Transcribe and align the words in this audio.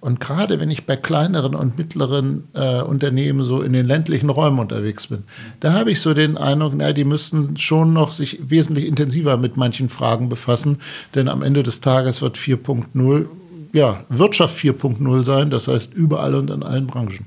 Und 0.00 0.20
gerade 0.20 0.60
wenn 0.60 0.70
ich 0.70 0.86
bei 0.86 0.96
kleineren 0.96 1.54
und 1.54 1.78
mittleren 1.78 2.44
äh, 2.54 2.82
Unternehmen 2.82 3.42
so 3.42 3.62
in 3.62 3.72
den 3.72 3.86
ländlichen 3.86 4.30
Räumen 4.30 4.58
unterwegs 4.58 5.08
bin, 5.08 5.24
da 5.60 5.72
habe 5.72 5.90
ich 5.90 6.00
so 6.00 6.14
den 6.14 6.36
Eindruck, 6.36 6.74
na, 6.76 6.92
die 6.92 7.04
müssten 7.04 7.56
schon 7.56 7.92
noch 7.92 8.12
sich 8.12 8.38
wesentlich 8.48 8.86
intensiver 8.86 9.36
mit 9.36 9.56
manchen 9.56 9.88
Fragen 9.88 10.28
befassen, 10.28 10.78
denn 11.14 11.28
am 11.28 11.42
Ende 11.42 11.62
des 11.62 11.80
Tages 11.80 12.22
wird 12.22 12.36
4.0 12.36 13.26
ja, 13.72 14.04
Wirtschaft 14.08 14.58
4.0 14.58 15.24
sein, 15.24 15.50
das 15.50 15.68
heißt 15.68 15.92
überall 15.92 16.34
und 16.34 16.50
in 16.50 16.62
allen 16.62 16.86
Branchen. 16.86 17.26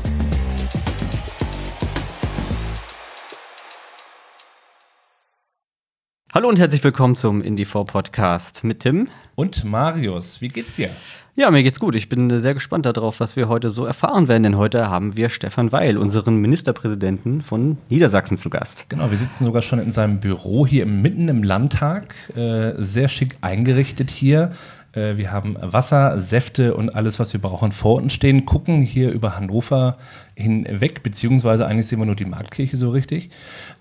Hallo 6.33 6.47
und 6.47 6.59
herzlich 6.59 6.81
willkommen 6.81 7.15
zum 7.15 7.41
Indie4 7.41 7.83
Podcast 7.83 8.63
mit 8.63 8.79
Tim. 8.79 9.09
Und 9.35 9.65
Marius, 9.65 10.39
wie 10.39 10.47
geht's 10.47 10.73
dir? 10.75 10.89
Ja, 11.35 11.51
mir 11.51 11.61
geht's 11.61 11.81
gut. 11.81 11.93
Ich 11.93 12.07
bin 12.07 12.39
sehr 12.39 12.53
gespannt 12.53 12.85
darauf, 12.85 13.19
was 13.19 13.35
wir 13.35 13.49
heute 13.49 13.69
so 13.69 13.85
erfahren 13.85 14.29
werden, 14.29 14.43
denn 14.43 14.55
heute 14.55 14.89
haben 14.89 15.17
wir 15.17 15.27
Stefan 15.27 15.73
Weil, 15.73 15.97
unseren 15.97 16.37
Ministerpräsidenten 16.37 17.41
von 17.41 17.77
Niedersachsen, 17.89 18.37
zu 18.37 18.49
Gast. 18.49 18.85
Genau, 18.87 19.11
wir 19.11 19.17
sitzen 19.17 19.45
sogar 19.45 19.61
schon 19.61 19.79
in 19.79 19.91
seinem 19.91 20.21
Büro 20.21 20.65
hier 20.65 20.85
mitten 20.85 21.27
im 21.27 21.43
Landtag. 21.43 22.15
Äh, 22.33 22.75
sehr 22.77 23.09
schick 23.09 23.35
eingerichtet 23.41 24.09
hier. 24.09 24.53
Äh, 24.93 25.17
wir 25.17 25.31
haben 25.31 25.55
Wasser, 25.59 26.19
Säfte 26.19 26.75
und 26.75 26.95
alles, 26.95 27.19
was 27.19 27.33
wir 27.33 27.41
brauchen, 27.41 27.71
vor 27.71 27.95
uns 27.95 28.13
stehen, 28.13 28.45
gucken 28.45 28.81
hier 28.81 29.11
über 29.11 29.35
Hannover 29.35 29.97
hinweg, 30.35 31.03
beziehungsweise 31.03 31.65
eigentlich 31.65 31.87
sehen 31.87 31.99
wir 31.99 32.05
nur 32.05 32.15
die 32.15 32.25
Marktkirche 32.25 32.77
so 32.77 32.89
richtig 32.89 33.29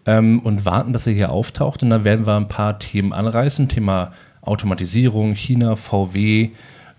ähm, 0.06 0.41
und 0.41 0.64
warten, 0.64 0.92
dass 0.92 1.06
er 1.06 1.12
hier 1.12 1.30
auftaucht. 1.30 1.83
Und 1.83 1.91
dann 1.91 2.05
werden 2.05 2.27
wir 2.27 2.36
ein 2.36 2.48
paar 2.48 2.78
Themen 2.78 3.12
anreißen: 3.12 3.69
Thema 3.69 4.12
Automatisierung, 4.42 5.34
China, 5.34 5.77
VW, 5.77 6.50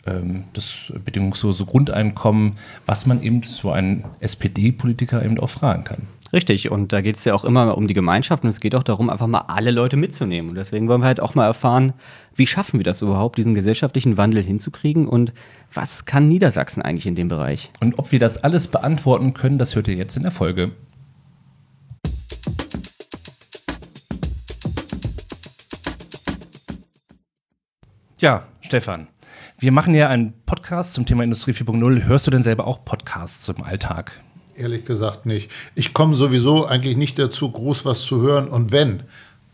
ähm, 0.05 0.45
das 0.53 0.93
bedingungslose 1.05 1.65
Grundeinkommen, 1.65 2.53
was 2.85 3.05
man 3.05 3.21
eben 3.21 3.43
so 3.43 3.71
einen 3.71 4.05
SPD-Politiker 4.19 5.23
eben 5.23 5.39
auch 5.39 5.49
fragen 5.49 5.83
kann. 5.83 6.07
Richtig, 6.33 6.71
und 6.71 6.93
da 6.93 7.01
geht 7.01 7.17
es 7.17 7.25
ja 7.25 7.33
auch 7.33 7.43
immer 7.43 7.77
um 7.77 7.87
die 7.87 7.93
Gemeinschaft 7.93 8.43
und 8.43 8.49
es 8.49 8.61
geht 8.61 8.73
auch 8.75 8.83
darum, 8.83 9.09
einfach 9.09 9.27
mal 9.27 9.45
alle 9.47 9.71
Leute 9.71 9.97
mitzunehmen. 9.97 10.49
Und 10.49 10.55
deswegen 10.55 10.87
wollen 10.87 11.01
wir 11.01 11.07
halt 11.07 11.19
auch 11.19 11.35
mal 11.35 11.45
erfahren, 11.45 11.93
wie 12.35 12.47
schaffen 12.47 12.79
wir 12.79 12.85
das 12.85 13.01
überhaupt, 13.01 13.37
diesen 13.37 13.53
gesellschaftlichen 13.53 14.15
Wandel 14.17 14.41
hinzukriegen 14.41 15.07
und 15.07 15.33
was 15.73 16.05
kann 16.05 16.29
Niedersachsen 16.29 16.81
eigentlich 16.81 17.07
in 17.07 17.15
dem 17.15 17.27
Bereich? 17.27 17.69
Und 17.81 17.99
ob 17.99 18.11
wir 18.11 18.19
das 18.19 18.37
alles 18.37 18.69
beantworten 18.69 19.33
können, 19.33 19.57
das 19.57 19.75
hört 19.75 19.89
ihr 19.89 19.95
jetzt 19.95 20.15
in 20.15 20.23
der 20.23 20.31
Folge. 20.31 20.71
Ja, 28.19 28.45
Stefan, 28.61 29.07
wir 29.59 29.71
machen 29.71 29.95
ja 29.95 30.07
einen 30.07 30.33
Podcast 30.45 30.93
zum 30.93 31.05
Thema 31.05 31.23
Industrie 31.23 31.51
4.0. 31.51 32.03
Hörst 32.03 32.27
du 32.27 32.31
denn 32.31 32.43
selber 32.43 32.67
auch 32.67 32.85
Podcasts 32.85 33.49
im 33.49 33.63
Alltag? 33.63 34.11
Ehrlich 34.61 34.85
gesagt 34.85 35.25
nicht. 35.25 35.49
Ich 35.75 35.93
komme 35.93 36.15
sowieso 36.15 36.65
eigentlich 36.65 36.95
nicht 36.95 37.17
dazu, 37.17 37.51
groß 37.51 37.83
was 37.85 38.01
zu 38.03 38.21
hören. 38.21 38.47
Und 38.47 38.71
wenn, 38.71 39.01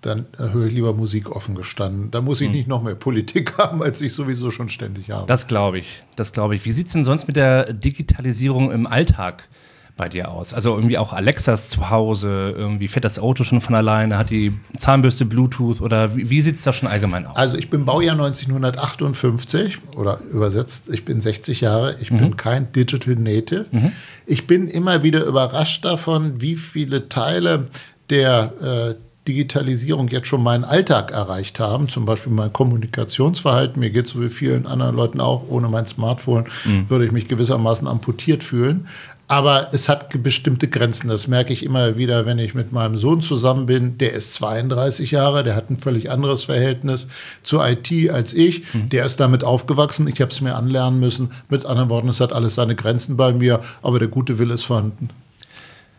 dann 0.01 0.25
höre 0.37 0.65
ich 0.67 0.73
lieber 0.73 0.93
Musik 0.93 1.31
offen 1.31 1.55
gestanden. 1.55 2.11
Da 2.11 2.21
muss 2.21 2.41
ich 2.41 2.47
hm. 2.47 2.55
nicht 2.55 2.67
noch 2.67 2.83
mehr 2.83 2.95
Politik 2.95 3.57
haben, 3.57 3.81
als 3.81 4.01
ich 4.01 4.13
sowieso 4.13 4.51
schon 4.51 4.69
ständig 4.69 5.09
habe. 5.11 5.25
Das 5.27 5.47
glaube 5.47 5.79
ich. 5.79 6.03
Das 6.15 6.33
glaube 6.33 6.55
ich. 6.55 6.65
Wie 6.65 6.71
sieht 6.73 6.87
es 6.87 6.93
denn 6.93 7.05
sonst 7.05 7.27
mit 7.27 7.35
der 7.37 7.71
Digitalisierung 7.71 8.71
im 8.71 8.85
Alltag 8.85 9.47
bei 9.97 10.07
dir 10.07 10.31
aus? 10.31 10.53
Also 10.53 10.75
irgendwie 10.75 10.97
auch 10.97 11.11
Alexas 11.11 11.69
zu 11.69 11.89
Hause, 11.89 12.53
irgendwie 12.55 12.87
fährt 12.87 13.03
das 13.03 13.19
Auto 13.19 13.43
schon 13.43 13.59
von 13.59 13.75
alleine, 13.75 14.17
hat 14.17 14.29
die 14.29 14.53
Zahnbürste 14.77 15.25
Bluetooth 15.25 15.81
oder 15.81 16.15
wie, 16.15 16.29
wie 16.29 16.41
sieht 16.41 16.55
es 16.55 16.63
da 16.63 16.71
schon 16.71 16.87
allgemein 16.87 17.25
aus? 17.25 17.35
Also 17.35 17.57
ich 17.57 17.69
bin 17.69 17.85
Baujahr 17.85 18.13
1958 18.13 19.79
oder 19.95 20.19
übersetzt, 20.31 20.89
ich 20.89 21.03
bin 21.03 21.19
60 21.19 21.61
Jahre, 21.61 21.95
ich 21.99 22.11
mhm. 22.11 22.17
bin 22.17 22.37
kein 22.37 22.71
Digital 22.71 23.15
Native. 23.15 23.65
Mhm. 23.71 23.91
Ich 24.25 24.47
bin 24.47 24.67
immer 24.67 25.03
wieder 25.03 25.25
überrascht 25.25 25.83
davon, 25.83 26.39
wie 26.39 26.55
viele 26.55 27.09
Teile 27.09 27.67
der 28.09 28.53
äh, 28.61 29.06
Digitalisierung 29.27 30.07
jetzt 30.07 30.27
schon 30.27 30.41
meinen 30.41 30.63
Alltag 30.63 31.11
erreicht 31.11 31.59
haben, 31.59 31.89
zum 31.89 32.05
Beispiel 32.05 32.31
mein 32.31 32.53
Kommunikationsverhalten. 32.53 33.79
Mir 33.79 33.89
geht 33.89 34.05
es 34.05 34.11
so 34.13 34.21
wie 34.21 34.29
vielen 34.29 34.65
anderen 34.65 34.95
Leuten 34.95 35.19
auch, 35.19 35.43
ohne 35.49 35.67
mein 35.67 35.85
Smartphone 35.85 36.45
mhm. 36.65 36.89
würde 36.89 37.05
ich 37.05 37.11
mich 37.11 37.27
gewissermaßen 37.27 37.87
amputiert 37.87 38.43
fühlen. 38.43 38.87
Aber 39.29 39.73
es 39.73 39.89
hat 39.89 40.23
bestimmte 40.23 40.69
Grenzen. 40.69 41.09
Das 41.09 41.27
merke 41.27 41.51
ich 41.51 41.63
immer 41.63 41.97
wieder, 41.97 42.25
wenn 42.25 42.39
ich 42.39 42.55
mit 42.55 42.71
meinem 42.71 42.97
Sohn 42.97 43.21
zusammen 43.21 43.65
bin. 43.65 43.97
Der 43.97 44.13
ist 44.13 44.33
32 44.35 45.11
Jahre, 45.11 45.43
der 45.43 45.55
hat 45.55 45.69
ein 45.69 45.77
völlig 45.77 46.09
anderes 46.09 46.45
Verhältnis 46.45 47.09
zur 47.43 47.67
IT 47.67 47.91
als 48.09 48.33
ich. 48.33 48.73
Mhm. 48.73 48.89
Der 48.89 49.05
ist 49.05 49.19
damit 49.19 49.43
aufgewachsen. 49.43 50.07
Ich 50.07 50.21
habe 50.21 50.31
es 50.31 50.39
mir 50.39 50.55
anlernen 50.55 51.01
müssen. 51.01 51.31
Mit 51.49 51.65
anderen 51.65 51.89
Worten, 51.89 52.07
es 52.07 52.21
hat 52.21 52.31
alles 52.31 52.55
seine 52.55 52.75
Grenzen 52.75 53.17
bei 53.17 53.33
mir, 53.33 53.59
aber 53.81 53.99
der 53.99 54.07
gute 54.07 54.39
Wille 54.39 54.53
ist 54.53 54.63
vorhanden. 54.63 55.09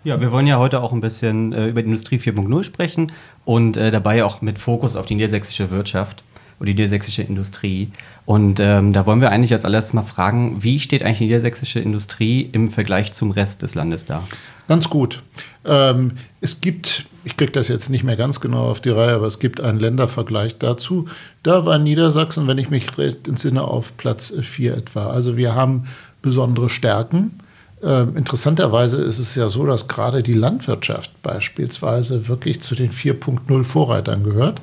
Ja, 0.09 0.19
wir 0.23 0.33
wollen 0.33 0.47
ja 0.47 0.57
heute 0.59 0.81
auch 0.81 0.93
ein 0.93 1.01
bisschen 1.01 1.53
äh, 1.53 1.67
über 1.67 1.83
die 1.83 1.89
Industrie 1.89 2.17
4.0 2.17 2.65
sprechen 2.65 3.13
und 3.45 3.77
äh, 3.77 3.91
dabei 3.91 4.25
auch 4.25 4.41
mit 4.41 4.59
Fokus 4.59 4.97
auf 4.97 5.05
die 5.05 5.17
niedersächsische 5.17 5.71
Wirtschaft 5.71 6.23
oder 6.59 6.69
die 6.69 6.73
niedersächsische 6.73 7.21
Industrie. 7.21 7.91
Und 8.25 8.59
ähm, 8.59 8.95
da 8.95 9.05
wollen 9.05 9.21
wir 9.21 9.31
eigentlich 9.31 9.53
als 9.53 9.67
allererstes 9.67 9.93
mal 9.93 10.05
fragen, 10.05 10.63
wie 10.65 10.81
steht 10.81 11.03
eigentlich 11.03 11.19
die 11.19 11.25
niedersächsische 11.25 11.81
Industrie 11.81 12.49
im 12.53 12.71
Vergleich 12.71 13.13
zum 13.13 13.33
Rest 13.33 13.61
des 13.61 13.75
Landes 13.75 14.07
da? 14.07 14.27
Ganz 14.67 14.89
gut. 14.89 15.23
Ähm, 15.67 16.13
es 16.41 16.63
gibt, 16.63 17.05
ich 17.25 17.37
kriege 17.37 17.53
das 17.53 17.69
jetzt 17.69 17.91
nicht 17.91 18.03
mehr 18.03 18.17
ganz 18.17 18.41
genau 18.41 18.65
auf 18.71 18.81
die 18.81 18.89
Reihe, 18.89 19.13
aber 19.13 19.27
es 19.27 19.39
gibt 19.41 19.61
einen 19.61 19.79
Ländervergleich 19.79 20.57
dazu. 20.57 21.05
Da 21.43 21.67
war 21.67 21.79
Niedersachsen, 21.79 22.47
wenn 22.47 22.57
ich 22.57 22.71
mich 22.71 22.97
recht 22.97 23.29
entsinne, 23.29 23.61
auf 23.61 23.95
Platz 23.99 24.33
4 24.41 24.75
etwa. 24.75 25.09
Also 25.09 25.37
wir 25.37 25.55
haben 25.55 25.87
besondere 26.23 26.71
Stärken. 26.71 27.41
Ähm, 27.83 28.17
interessanterweise 28.17 28.97
ist 28.99 29.19
es 29.19 29.35
ja 29.35 29.49
so, 29.49 29.65
dass 29.67 29.89
gerade 29.89 30.23
die 30.23 30.35
Landwirtschaft 30.35 31.23
beispielsweise 31.23 32.29
wirklich 32.29 32.61
zu 32.61 32.75
den 32.75 32.91
4.0 32.91 33.65
Vorreitern 33.65 34.25
gehört. 34.25 34.61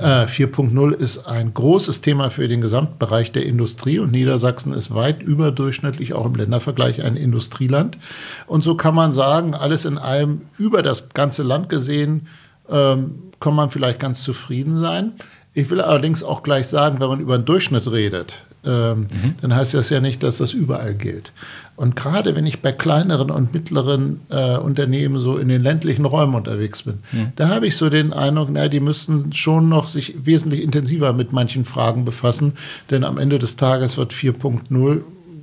4.0 0.00 0.92
äh, 0.92 0.96
ist 0.96 1.26
ein 1.26 1.52
großes 1.52 2.00
Thema 2.00 2.30
für 2.30 2.48
den 2.48 2.62
Gesamtbereich 2.62 3.32
der 3.32 3.44
Industrie 3.44 3.98
und 3.98 4.10
Niedersachsen 4.10 4.72
ist 4.72 4.94
weit 4.94 5.22
überdurchschnittlich 5.22 6.14
auch 6.14 6.24
im 6.24 6.34
Ländervergleich 6.34 7.02
ein 7.02 7.16
Industrieland. 7.16 7.98
Und 8.46 8.64
so 8.64 8.76
kann 8.76 8.94
man 8.94 9.12
sagen, 9.12 9.54
alles 9.54 9.84
in 9.84 9.98
allem 9.98 10.42
über 10.56 10.82
das 10.82 11.10
ganze 11.10 11.42
Land 11.42 11.68
gesehen, 11.68 12.28
ähm, 12.70 13.14
kann 13.40 13.54
man 13.54 13.70
vielleicht 13.70 13.98
ganz 13.98 14.22
zufrieden 14.22 14.78
sein. 14.78 15.12
Ich 15.52 15.68
will 15.70 15.80
allerdings 15.80 16.22
auch 16.22 16.42
gleich 16.42 16.68
sagen, 16.68 17.00
wenn 17.00 17.08
man 17.08 17.20
über 17.20 17.36
den 17.36 17.44
Durchschnitt 17.44 17.90
redet, 17.90 18.42
ähm, 18.64 19.00
mhm. 19.00 19.34
dann 19.40 19.54
heißt 19.54 19.74
das 19.74 19.90
ja 19.90 20.00
nicht, 20.00 20.22
dass 20.22 20.38
das 20.38 20.52
überall 20.52 20.94
gilt. 20.94 21.32
Und 21.76 21.96
gerade 21.96 22.36
wenn 22.36 22.44
ich 22.44 22.60
bei 22.60 22.72
kleineren 22.72 23.30
und 23.30 23.54
mittleren 23.54 24.20
äh, 24.28 24.58
Unternehmen 24.58 25.18
so 25.18 25.38
in 25.38 25.48
den 25.48 25.62
ländlichen 25.62 26.04
Räumen 26.04 26.34
unterwegs 26.34 26.82
bin, 26.82 26.98
mhm. 27.12 27.32
da 27.36 27.48
habe 27.48 27.66
ich 27.66 27.76
so 27.76 27.88
den 27.88 28.12
Eindruck, 28.12 28.48
na, 28.52 28.68
die 28.68 28.80
müssten 28.80 29.32
schon 29.32 29.68
noch 29.68 29.88
sich 29.88 30.14
wesentlich 30.26 30.62
intensiver 30.62 31.12
mit 31.12 31.32
manchen 31.32 31.64
Fragen 31.64 32.04
befassen, 32.04 32.52
denn 32.90 33.04
am 33.04 33.16
Ende 33.16 33.38
des 33.38 33.56
Tages 33.56 33.96
wird 33.96 34.12
4.0 34.12 35.00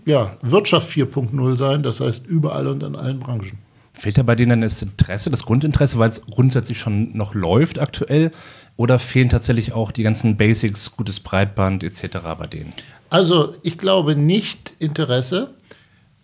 ja, 0.08 0.38
Wirtschaft 0.42 0.90
4.0 0.90 1.58
sein, 1.58 1.84
das 1.84 2.00
heißt 2.00 2.26
überall 2.26 2.68
und 2.68 2.82
in 2.82 2.96
allen 2.96 3.20
Branchen. 3.20 3.58
Fehlt 3.94 4.18
da 4.18 4.24
bei 4.24 4.36
denen 4.36 4.62
das 4.62 4.82
Interesse, 4.82 5.30
das 5.30 5.44
Grundinteresse, 5.44 5.98
weil 5.98 6.10
es 6.10 6.22
grundsätzlich 6.22 6.80
schon 6.80 7.16
noch 7.18 7.34
läuft 7.34 7.82
aktuell? 7.82 8.32
Oder 8.78 9.00
fehlen 9.00 9.28
tatsächlich 9.28 9.74
auch 9.74 9.92
die 9.92 10.04
ganzen 10.04 10.38
Basics, 10.38 10.96
gutes 10.96 11.20
Breitband 11.20 11.84
etc. 11.84 12.20
bei 12.38 12.46
denen? 12.46 12.74
Also 13.10 13.56
ich 13.64 13.78
glaube 13.78 14.16
nicht 14.16 14.74
Interesse 14.80 15.50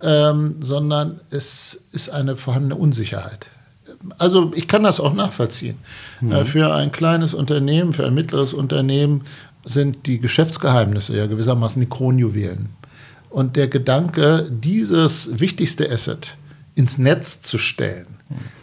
ähm, 0.04 0.56
sondern 0.60 1.22
es 1.30 1.82
ist 1.94 2.10
eine 2.10 2.36
vorhandene 2.36 2.76
Unsicherheit. 2.76 3.48
Also 4.18 4.52
ich 4.54 4.68
kann 4.68 4.84
das 4.84 5.00
auch 5.00 5.14
nachvollziehen. 5.14 5.78
Mhm. 6.20 6.32
Äh, 6.32 6.46
für 6.46 6.74
ein 6.74 6.92
kleines 6.92 7.34
Unternehmen, 7.34 7.94
für 7.94 8.06
ein 8.06 8.14
mittleres 8.14 8.54
Unternehmen 8.54 9.22
sind 9.64 10.06
die 10.06 10.20
Geschäftsgeheimnisse 10.20 11.16
ja 11.16 11.26
gewissermaßen 11.26 11.82
die 11.82 11.90
Kronjuwelen. 11.90 12.70
Und 13.30 13.56
der 13.56 13.70
Gedanke, 13.70 14.52
dieses 14.52 15.40
wichtigste 15.40 15.90
Asset 15.90 16.36
ins 16.76 16.98
Netz 16.98 17.42
zu 17.42 17.58
stellen, 17.58 18.18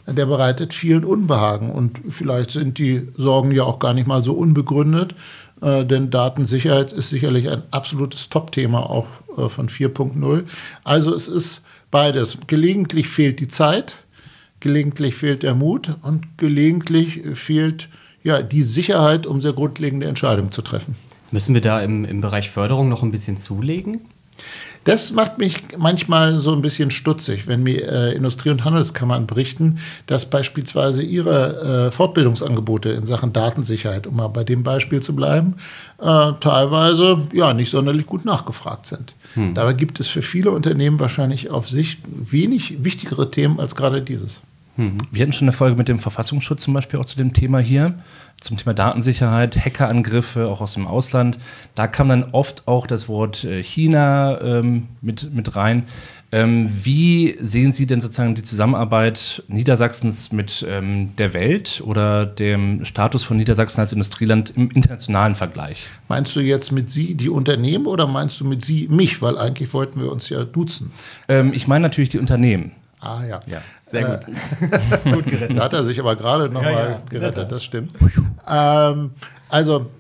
mhm. 0.06 0.14
der 0.14 0.26
bereitet 0.26 0.74
vielen 0.74 1.04
Unbehagen. 1.04 1.70
Und 1.70 2.00
vielleicht 2.10 2.50
sind 2.50 2.76
die 2.76 3.08
Sorgen 3.16 3.50
ja 3.50 3.64
auch 3.64 3.78
gar 3.78 3.94
nicht 3.94 4.06
mal 4.06 4.22
so 4.22 4.34
unbegründet, 4.34 5.14
äh, 5.62 5.84
denn 5.84 6.10
Datensicherheit 6.10 6.92
ist 6.92 7.10
sicherlich 7.10 7.50
ein 7.50 7.62
absolutes 7.70 8.28
Top-Thema 8.28 8.88
auch 8.88 9.06
äh, 9.36 9.48
von 9.48 9.68
4.0. 9.68 10.44
Also 10.84 11.14
es 11.14 11.28
ist 11.28 11.62
beides. 11.90 12.38
Gelegentlich 12.46 13.08
fehlt 13.08 13.40
die 13.40 13.48
Zeit, 13.48 13.96
gelegentlich 14.60 15.14
fehlt 15.14 15.42
der 15.42 15.54
Mut 15.54 15.96
und 16.02 16.38
gelegentlich 16.38 17.20
fehlt 17.34 17.88
ja, 18.22 18.42
die 18.42 18.62
Sicherheit, 18.62 19.26
um 19.26 19.40
sehr 19.40 19.52
grundlegende 19.52 20.06
Entscheidungen 20.06 20.52
zu 20.52 20.62
treffen. 20.62 20.94
Müssen 21.30 21.54
wir 21.54 21.62
da 21.62 21.80
im, 21.80 22.04
im 22.04 22.20
Bereich 22.20 22.50
Förderung 22.50 22.88
noch 22.88 23.02
ein 23.02 23.10
bisschen 23.10 23.36
zulegen? 23.36 24.00
Das 24.84 25.12
macht 25.12 25.38
mich 25.38 25.76
manchmal 25.76 26.38
so 26.38 26.52
ein 26.52 26.62
bisschen 26.62 26.90
stutzig, 26.90 27.46
wenn 27.46 27.62
mir 27.62 27.86
äh, 27.86 28.14
Industrie- 28.14 28.50
und 28.50 28.64
Handelskammern 28.64 29.26
berichten, 29.26 29.78
dass 30.06 30.30
beispielsweise 30.30 31.02
ihre 31.02 31.88
äh, 31.88 31.90
Fortbildungsangebote 31.90 32.88
in 32.90 33.04
Sachen 33.04 33.32
Datensicherheit, 33.32 34.06
um 34.06 34.16
mal 34.16 34.28
bei 34.28 34.42
dem 34.42 34.62
Beispiel 34.62 35.02
zu 35.02 35.14
bleiben, 35.14 35.56
äh, 35.98 36.32
teilweise 36.40 37.22
ja 37.34 37.52
nicht 37.52 37.70
sonderlich 37.70 38.06
gut 38.06 38.24
nachgefragt 38.24 38.86
sind. 38.86 39.14
Hm. 39.34 39.54
Dabei 39.54 39.74
gibt 39.74 40.00
es 40.00 40.08
für 40.08 40.22
viele 40.22 40.50
Unternehmen 40.50 40.98
wahrscheinlich 40.98 41.50
auf 41.50 41.68
sich 41.68 41.98
wenig 42.06 42.82
wichtigere 42.82 43.30
Themen 43.30 43.60
als 43.60 43.76
gerade 43.76 44.00
dieses. 44.00 44.40
Hm. 44.80 44.96
Wir 45.10 45.22
hatten 45.22 45.34
schon 45.34 45.46
eine 45.46 45.52
Folge 45.52 45.76
mit 45.76 45.88
dem 45.88 45.98
Verfassungsschutz 45.98 46.62
zum 46.62 46.72
Beispiel 46.72 46.98
auch 46.98 47.04
zu 47.04 47.18
dem 47.18 47.34
Thema 47.34 47.58
hier 47.58 47.96
zum 48.40 48.56
Thema 48.56 48.72
Datensicherheit, 48.72 49.62
Hackerangriffe 49.62 50.48
auch 50.48 50.62
aus 50.62 50.72
dem 50.72 50.86
Ausland. 50.86 51.38
Da 51.74 51.86
kam 51.86 52.08
dann 52.08 52.30
oft 52.32 52.66
auch 52.66 52.86
das 52.86 53.06
Wort 53.06 53.44
äh, 53.44 53.62
China 53.62 54.40
ähm, 54.40 54.88
mit, 55.02 55.34
mit 55.34 55.54
rein. 55.54 55.84
Ähm, 56.32 56.70
wie 56.82 57.36
sehen 57.40 57.72
Sie 57.72 57.84
denn 57.84 58.00
sozusagen 58.00 58.34
die 58.34 58.42
Zusammenarbeit 58.42 59.42
Niedersachsens 59.48 60.32
mit 60.32 60.64
ähm, 60.66 61.10
der 61.18 61.34
Welt 61.34 61.82
oder 61.84 62.24
dem 62.24 62.86
Status 62.86 63.22
von 63.22 63.36
Niedersachsen 63.36 63.80
als 63.80 63.92
Industrieland 63.92 64.50
im 64.56 64.70
internationalen 64.70 65.34
Vergleich? 65.34 65.84
Meinst 66.08 66.34
du 66.34 66.40
jetzt 66.40 66.72
mit 66.72 66.90
Sie 66.90 67.16
die 67.16 67.28
Unternehmen 67.28 67.84
oder 67.84 68.06
meinst 68.06 68.40
du 68.40 68.46
mit 68.46 68.64
Sie 68.64 68.88
mich? 68.88 69.20
Weil 69.20 69.36
eigentlich 69.36 69.74
wollten 69.74 70.00
wir 70.00 70.10
uns 70.10 70.30
ja 70.30 70.44
duzen. 70.44 70.92
Ähm, 71.28 71.52
ich 71.52 71.68
meine 71.68 71.82
natürlich 71.82 72.08
die 72.10 72.18
Unternehmen. 72.18 72.72
Ah 73.00 73.22
ja. 73.26 73.40
ja 73.46 73.62
sehr 73.82 74.04
gut. 74.04 74.34
Äh, 75.04 75.10
gut 75.12 75.26
gerettet. 75.26 75.58
Da 75.58 75.64
hat 75.64 75.72
er 75.72 75.84
sich 75.84 75.98
aber 75.98 76.16
gerade 76.16 76.50
nochmal 76.50 76.72
ja, 76.72 76.90
ja, 76.90 77.02
gerettet, 77.08 77.50
das 77.50 77.64
stimmt. 77.64 77.92
Ähm, 78.46 79.12
also 79.48 79.90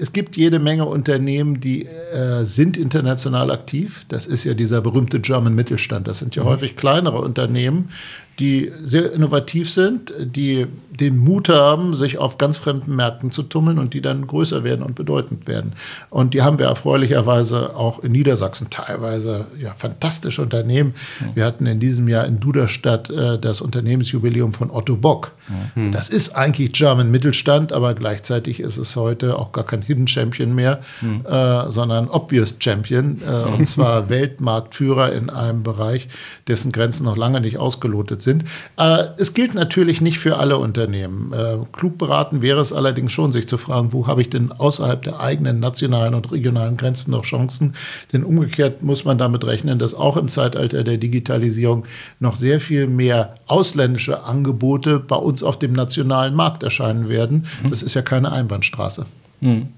es 0.00 0.12
gibt 0.12 0.36
jede 0.36 0.58
Menge 0.58 0.86
Unternehmen, 0.86 1.60
die 1.60 1.86
äh, 1.86 2.44
sind 2.44 2.76
international 2.76 3.50
aktiv. 3.50 4.04
Das 4.08 4.26
ist 4.26 4.44
ja 4.44 4.54
dieser 4.54 4.80
berühmte 4.80 5.20
German 5.20 5.54
Mittelstand. 5.54 6.08
Das 6.08 6.18
sind 6.18 6.36
ja 6.36 6.44
mhm. 6.44 6.48
häufig 6.48 6.76
kleinere 6.76 7.18
Unternehmen, 7.18 7.90
die 8.38 8.72
sehr 8.82 9.12
innovativ 9.12 9.70
sind, 9.70 10.12
die 10.20 10.66
den 10.90 11.18
Mut 11.18 11.48
haben, 11.48 11.96
sich 11.96 12.18
auf 12.18 12.38
ganz 12.38 12.56
fremden 12.56 12.94
Märkten 12.94 13.30
zu 13.30 13.42
tummeln 13.42 13.78
und 13.78 13.94
die 13.94 14.00
dann 14.00 14.26
größer 14.26 14.62
werden 14.62 14.84
und 14.84 14.94
bedeutend 14.94 15.48
werden. 15.48 15.72
Und 16.08 16.34
die 16.34 16.42
haben 16.42 16.58
wir 16.58 16.66
erfreulicherweise 16.66 17.74
auch 17.74 17.98
in 18.04 18.12
Niedersachsen 18.12 18.70
teilweise 18.70 19.46
ja, 19.60 19.74
fantastische 19.74 20.40
Unternehmen. 20.40 20.94
Mhm. 21.20 21.26
Wir 21.34 21.44
hatten 21.44 21.66
in 21.66 21.80
diesem 21.80 22.08
Jahr 22.08 22.26
in 22.26 22.38
Duderstadt 22.38 23.10
äh, 23.10 23.38
das 23.38 23.60
Unternehmensjubiläum 23.60 24.52
von 24.52 24.70
Otto 24.70 24.96
Bock. 24.96 25.32
Mhm. 25.74 25.90
Das 25.90 26.08
ist 26.08 26.36
eigentlich 26.36 26.72
German 26.72 27.10
Mittelstand, 27.10 27.72
aber 27.72 27.94
gleichzeitig 27.94 28.60
ist 28.60 28.76
es 28.76 28.94
heute 28.94 29.38
auch 29.38 29.52
gar 29.52 29.64
kein 29.64 29.82
Hidden 29.82 30.06
Champion 30.06 30.54
mehr, 30.54 30.80
mhm. 31.00 31.24
äh, 31.26 31.70
sondern 31.70 32.08
Obvious 32.08 32.56
Champion. 32.58 33.20
Äh, 33.26 33.52
und 33.52 33.66
zwar 33.66 34.08
Weltmarktführer 34.08 35.12
in 35.12 35.28
einem 35.28 35.64
Bereich, 35.64 36.08
dessen 36.46 36.70
Grenzen 36.70 37.04
noch 37.04 37.16
lange 37.16 37.40
nicht 37.40 37.58
ausgelotet 37.58 38.22
sind. 38.24 38.44
Äh, 38.76 39.04
es 39.18 39.34
gilt 39.34 39.54
natürlich 39.54 40.00
nicht 40.00 40.18
für 40.18 40.38
alle 40.38 40.58
Unternehmen. 40.58 41.32
Äh, 41.32 41.58
klug 41.72 41.98
beraten 41.98 42.42
wäre 42.42 42.60
es 42.60 42.72
allerdings 42.72 43.12
schon, 43.12 43.32
sich 43.32 43.46
zu 43.46 43.56
fragen, 43.56 43.92
wo 43.92 44.06
habe 44.06 44.22
ich 44.22 44.30
denn 44.30 44.50
außerhalb 44.50 45.02
der 45.02 45.20
eigenen 45.20 45.60
nationalen 45.60 46.14
und 46.14 46.32
regionalen 46.32 46.76
Grenzen 46.76 47.12
noch 47.12 47.24
Chancen? 47.24 47.74
Denn 48.12 48.24
umgekehrt 48.24 48.82
muss 48.82 49.04
man 49.04 49.18
damit 49.18 49.44
rechnen, 49.44 49.78
dass 49.78 49.94
auch 49.94 50.16
im 50.16 50.28
Zeitalter 50.28 50.82
der 50.82 50.96
Digitalisierung 50.96 51.84
noch 52.18 52.34
sehr 52.34 52.60
viel 52.60 52.88
mehr 52.88 53.36
ausländische 53.46 54.24
Angebote 54.24 54.98
bei 54.98 55.16
uns 55.16 55.42
auf 55.42 55.58
dem 55.58 55.72
nationalen 55.72 56.34
Markt 56.34 56.62
erscheinen 56.62 57.08
werden. 57.08 57.46
Mhm. 57.62 57.70
Das 57.70 57.82
ist 57.82 57.94
ja 57.94 58.02
keine 58.02 58.32
Einbahnstraße. 58.32 59.06
Mhm. 59.40 59.68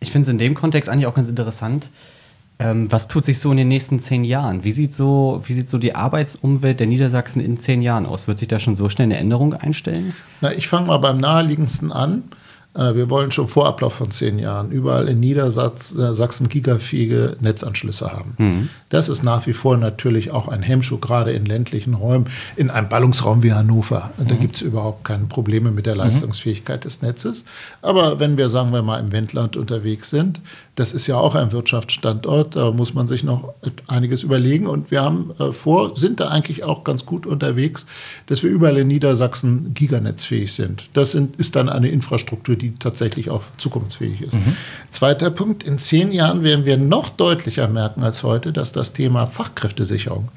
Ich 0.00 0.12
finde 0.12 0.26
es 0.26 0.28
in 0.28 0.38
dem 0.38 0.54
Kontext 0.54 0.90
eigentlich 0.90 1.06
auch 1.06 1.14
ganz 1.14 1.30
interessant, 1.30 1.88
ähm, 2.64 2.90
was 2.90 3.08
tut 3.08 3.26
sich 3.26 3.38
so 3.38 3.50
in 3.50 3.58
den 3.58 3.68
nächsten 3.68 3.98
zehn 3.98 4.24
Jahren? 4.24 4.64
Wie 4.64 4.72
sieht, 4.72 4.94
so, 4.94 5.42
wie 5.44 5.52
sieht 5.52 5.68
so 5.68 5.76
die 5.76 5.94
Arbeitsumwelt 5.94 6.80
der 6.80 6.86
Niedersachsen 6.86 7.42
in 7.44 7.58
zehn 7.58 7.82
Jahren 7.82 8.06
aus? 8.06 8.26
Wird 8.26 8.38
sich 8.38 8.48
da 8.48 8.58
schon 8.58 8.74
so 8.74 8.88
schnell 8.88 9.04
eine 9.06 9.18
Änderung 9.18 9.52
einstellen? 9.52 10.14
Na, 10.40 10.50
ich 10.50 10.68
fange 10.68 10.86
mal 10.86 10.96
beim 10.96 11.18
naheliegendsten 11.18 11.92
an. 11.92 12.24
Äh, 12.74 12.94
wir 12.94 13.10
wollen 13.10 13.30
schon 13.30 13.48
vor 13.48 13.66
Ablauf 13.66 13.94
von 13.94 14.10
zehn 14.10 14.38
Jahren 14.38 14.70
überall 14.70 15.08
in 15.08 15.20
Niedersachsen 15.20 16.48
gigafähige 16.48 17.36
Netzanschlüsse 17.40 18.12
haben. 18.12 18.34
Mhm. 18.38 18.68
Das 18.88 19.08
ist 19.08 19.22
nach 19.22 19.46
wie 19.46 19.52
vor 19.52 19.76
natürlich 19.76 20.30
auch 20.30 20.48
ein 20.48 20.62
Hemmschuh, 20.62 20.98
gerade 20.98 21.32
in 21.32 21.46
ländlichen 21.46 21.94
Räumen, 21.94 22.26
in 22.56 22.70
einem 22.70 22.88
Ballungsraum 22.88 23.42
wie 23.42 23.52
Hannover. 23.52 24.12
Da 24.18 24.34
mhm. 24.34 24.40
gibt 24.40 24.56
es 24.56 24.62
überhaupt 24.62 25.04
keine 25.04 25.24
Probleme 25.24 25.70
mit 25.70 25.86
der 25.86 25.94
mhm. 25.94 26.00
Leistungsfähigkeit 26.00 26.80
mhm. 26.80 26.88
des 26.88 27.02
Netzes. 27.02 27.44
Aber 27.82 28.20
wenn 28.20 28.36
wir, 28.36 28.48
sagen 28.48 28.72
wir 28.72 28.82
mal, 28.82 28.98
im 28.98 29.12
Wendland 29.12 29.56
unterwegs 29.56 30.10
sind, 30.10 30.40
das 30.76 30.92
ist 30.92 31.06
ja 31.06 31.16
auch 31.16 31.34
ein 31.36 31.52
Wirtschaftsstandort, 31.52 32.56
da 32.56 32.72
muss 32.72 32.94
man 32.94 33.06
sich 33.06 33.22
noch 33.22 33.54
einiges 33.86 34.22
überlegen. 34.24 34.66
Und 34.66 34.90
wir 34.90 35.02
haben 35.02 35.30
äh, 35.38 35.52
vor, 35.52 35.96
sind 35.96 36.20
da 36.20 36.28
eigentlich 36.28 36.64
auch 36.64 36.82
ganz 36.82 37.06
gut 37.06 37.26
unterwegs, 37.26 37.86
dass 38.26 38.42
wir 38.42 38.50
überall 38.50 38.78
in 38.78 38.88
Niedersachsen 38.88 39.72
giganetzfähig 39.74 40.52
sind. 40.52 40.88
Das 40.92 41.12
sind, 41.12 41.36
ist 41.36 41.54
dann 41.54 41.68
eine 41.68 41.88
Infrastruktur, 41.88 42.56
die 42.56 42.63
tatsächlich 42.72 43.30
auch 43.30 43.42
zukunftsfähig 43.58 44.22
ist. 44.22 44.34
Mhm. 44.34 44.56
Zweiter 44.90 45.30
Punkt, 45.30 45.62
in 45.62 45.78
zehn 45.78 46.12
Jahren 46.12 46.42
werden 46.42 46.64
wir 46.64 46.76
noch 46.76 47.10
deutlicher 47.10 47.68
merken 47.68 48.02
als 48.02 48.22
heute, 48.22 48.52
dass 48.52 48.72
das 48.72 48.92
Thema 48.92 49.26
Fachkräftesicherung 49.26 50.30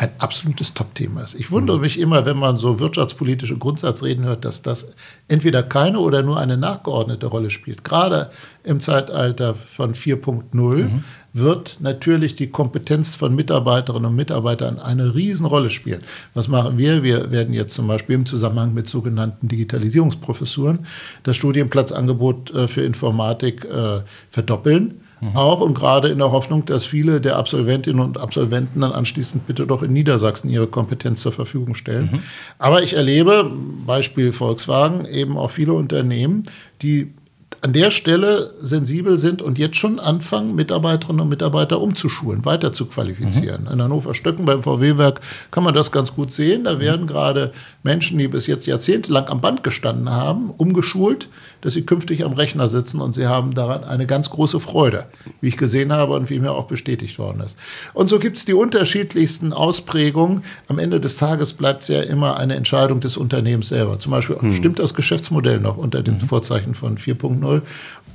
ein 0.00 0.10
absolutes 0.16 0.72
Top-Thema 0.72 1.22
ist. 1.22 1.34
Ich 1.34 1.50
wundere 1.50 1.76
mhm. 1.76 1.82
mich 1.82 1.98
immer, 1.98 2.24
wenn 2.24 2.38
man 2.38 2.56
so 2.56 2.80
wirtschaftspolitische 2.80 3.58
Grundsatzreden 3.58 4.24
hört, 4.24 4.46
dass 4.46 4.62
das 4.62 4.94
entweder 5.28 5.62
keine 5.62 5.98
oder 5.98 6.22
nur 6.22 6.40
eine 6.40 6.56
nachgeordnete 6.56 7.26
Rolle 7.26 7.50
spielt. 7.50 7.84
Gerade 7.84 8.30
im 8.64 8.80
Zeitalter 8.80 9.54
von 9.54 9.94
4.0 9.94 10.44
mhm. 10.54 11.04
Wird 11.32 11.78
natürlich 11.80 12.34
die 12.34 12.48
Kompetenz 12.48 13.14
von 13.14 13.34
Mitarbeiterinnen 13.34 14.10
und 14.10 14.16
Mitarbeitern 14.16 14.78
eine 14.78 15.14
Riesenrolle 15.14 15.70
spielen. 15.70 16.02
Was 16.34 16.48
machen 16.48 16.78
wir? 16.78 17.02
Wir 17.02 17.30
werden 17.30 17.54
jetzt 17.54 17.74
zum 17.74 17.86
Beispiel 17.86 18.16
im 18.16 18.26
Zusammenhang 18.26 18.74
mit 18.74 18.88
sogenannten 18.88 19.48
Digitalisierungsprofessuren 19.48 20.80
das 21.22 21.36
Studienplatzangebot 21.36 22.50
äh, 22.50 22.68
für 22.68 22.82
Informatik 22.82 23.64
äh, 23.64 24.00
verdoppeln 24.30 25.00
Mhm. 25.20 25.36
Auch 25.36 25.60
und 25.60 25.74
gerade 25.74 26.08
in 26.08 26.18
der 26.18 26.32
Hoffnung, 26.32 26.64
dass 26.64 26.84
viele 26.84 27.20
der 27.20 27.36
Absolventinnen 27.36 28.00
und 28.00 28.18
Absolventen 28.18 28.80
dann 28.80 28.92
anschließend 28.92 29.46
bitte 29.46 29.66
doch 29.66 29.82
in 29.82 29.92
Niedersachsen 29.92 30.48
ihre 30.48 30.66
Kompetenz 30.66 31.20
zur 31.20 31.32
Verfügung 31.32 31.74
stellen. 31.74 32.10
Mhm. 32.12 32.22
Aber 32.58 32.82
ich 32.82 32.94
erlebe, 32.94 33.50
Beispiel 33.86 34.32
Volkswagen, 34.32 35.04
eben 35.04 35.36
auch 35.36 35.50
viele 35.50 35.74
Unternehmen, 35.74 36.44
die 36.82 37.12
an 37.62 37.72
der 37.74 37.90
Stelle 37.90 38.54
sensibel 38.58 39.18
sind 39.18 39.42
und 39.42 39.58
jetzt 39.58 39.76
schon 39.76 40.00
anfangen, 40.00 40.54
Mitarbeiterinnen 40.54 41.20
und 41.20 41.28
Mitarbeiter 41.28 41.80
umzuschulen, 41.80 42.44
weiter 42.44 42.72
zu 42.72 42.86
qualifizieren. 42.86 43.64
Mhm. 43.64 43.72
In 43.72 43.82
Hannover-Stöcken 43.82 44.46
beim 44.46 44.62
VW-Werk 44.62 45.20
kann 45.50 45.64
man 45.64 45.74
das 45.74 45.92
ganz 45.92 46.14
gut 46.14 46.32
sehen. 46.32 46.64
Da 46.64 46.80
werden 46.80 47.02
mhm. 47.02 47.08
gerade 47.08 47.52
Menschen, 47.82 48.18
die 48.18 48.28
bis 48.28 48.46
jetzt 48.46 48.66
jahrzehntelang 48.66 49.28
am 49.28 49.40
Band 49.40 49.62
gestanden 49.62 50.10
haben, 50.10 50.50
umgeschult, 50.50 51.28
dass 51.60 51.74
sie 51.74 51.82
künftig 51.82 52.24
am 52.24 52.32
Rechner 52.32 52.68
sitzen 52.68 53.00
und 53.00 53.14
sie 53.14 53.26
haben 53.26 53.54
daran 53.54 53.84
eine 53.84 54.06
ganz 54.06 54.30
große 54.30 54.60
Freude, 54.60 55.06
wie 55.40 55.48
ich 55.48 55.56
gesehen 55.56 55.92
habe 55.92 56.14
und 56.14 56.30
wie 56.30 56.40
mir 56.40 56.52
auch 56.52 56.66
bestätigt 56.66 57.18
worden 57.18 57.40
ist. 57.40 57.56
Und 57.94 58.08
so 58.08 58.18
gibt 58.18 58.38
es 58.38 58.44
die 58.44 58.54
unterschiedlichsten 58.54 59.52
Ausprägungen. 59.52 60.42
Am 60.68 60.78
Ende 60.78 61.00
des 61.00 61.16
Tages 61.16 61.52
bleibt 61.52 61.82
es 61.82 61.88
ja 61.88 62.02
immer 62.02 62.36
eine 62.36 62.54
Entscheidung 62.54 63.00
des 63.00 63.16
Unternehmens 63.16 63.68
selber. 63.68 63.98
Zum 63.98 64.12
Beispiel, 64.12 64.36
mhm. 64.40 64.52
stimmt 64.52 64.78
das 64.78 64.94
Geschäftsmodell 64.94 65.60
noch 65.60 65.76
unter 65.76 66.02
den 66.02 66.14
mhm. 66.14 66.20
Vorzeichen 66.20 66.74
von 66.74 66.98
4.0 66.98 67.62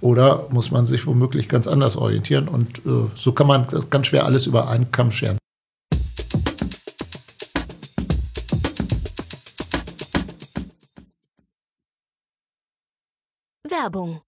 oder 0.01 0.47
muss 0.51 0.71
man 0.71 0.85
sich 0.85 1.07
womöglich 1.07 1.49
ganz 1.49 1.67
anders 1.67 1.95
orientieren? 1.97 2.47
Und 2.47 2.79
äh, 2.79 3.09
so 3.15 3.31
kann 3.31 3.47
man 3.47 3.67
das 3.71 3.89
ganz 3.89 4.07
schwer 4.07 4.25
alles 4.25 4.45
über 4.45 4.69
einen 4.69 4.91
Kamm 4.91 5.11
scheren. 5.11 5.37
Werbung. 13.85 14.19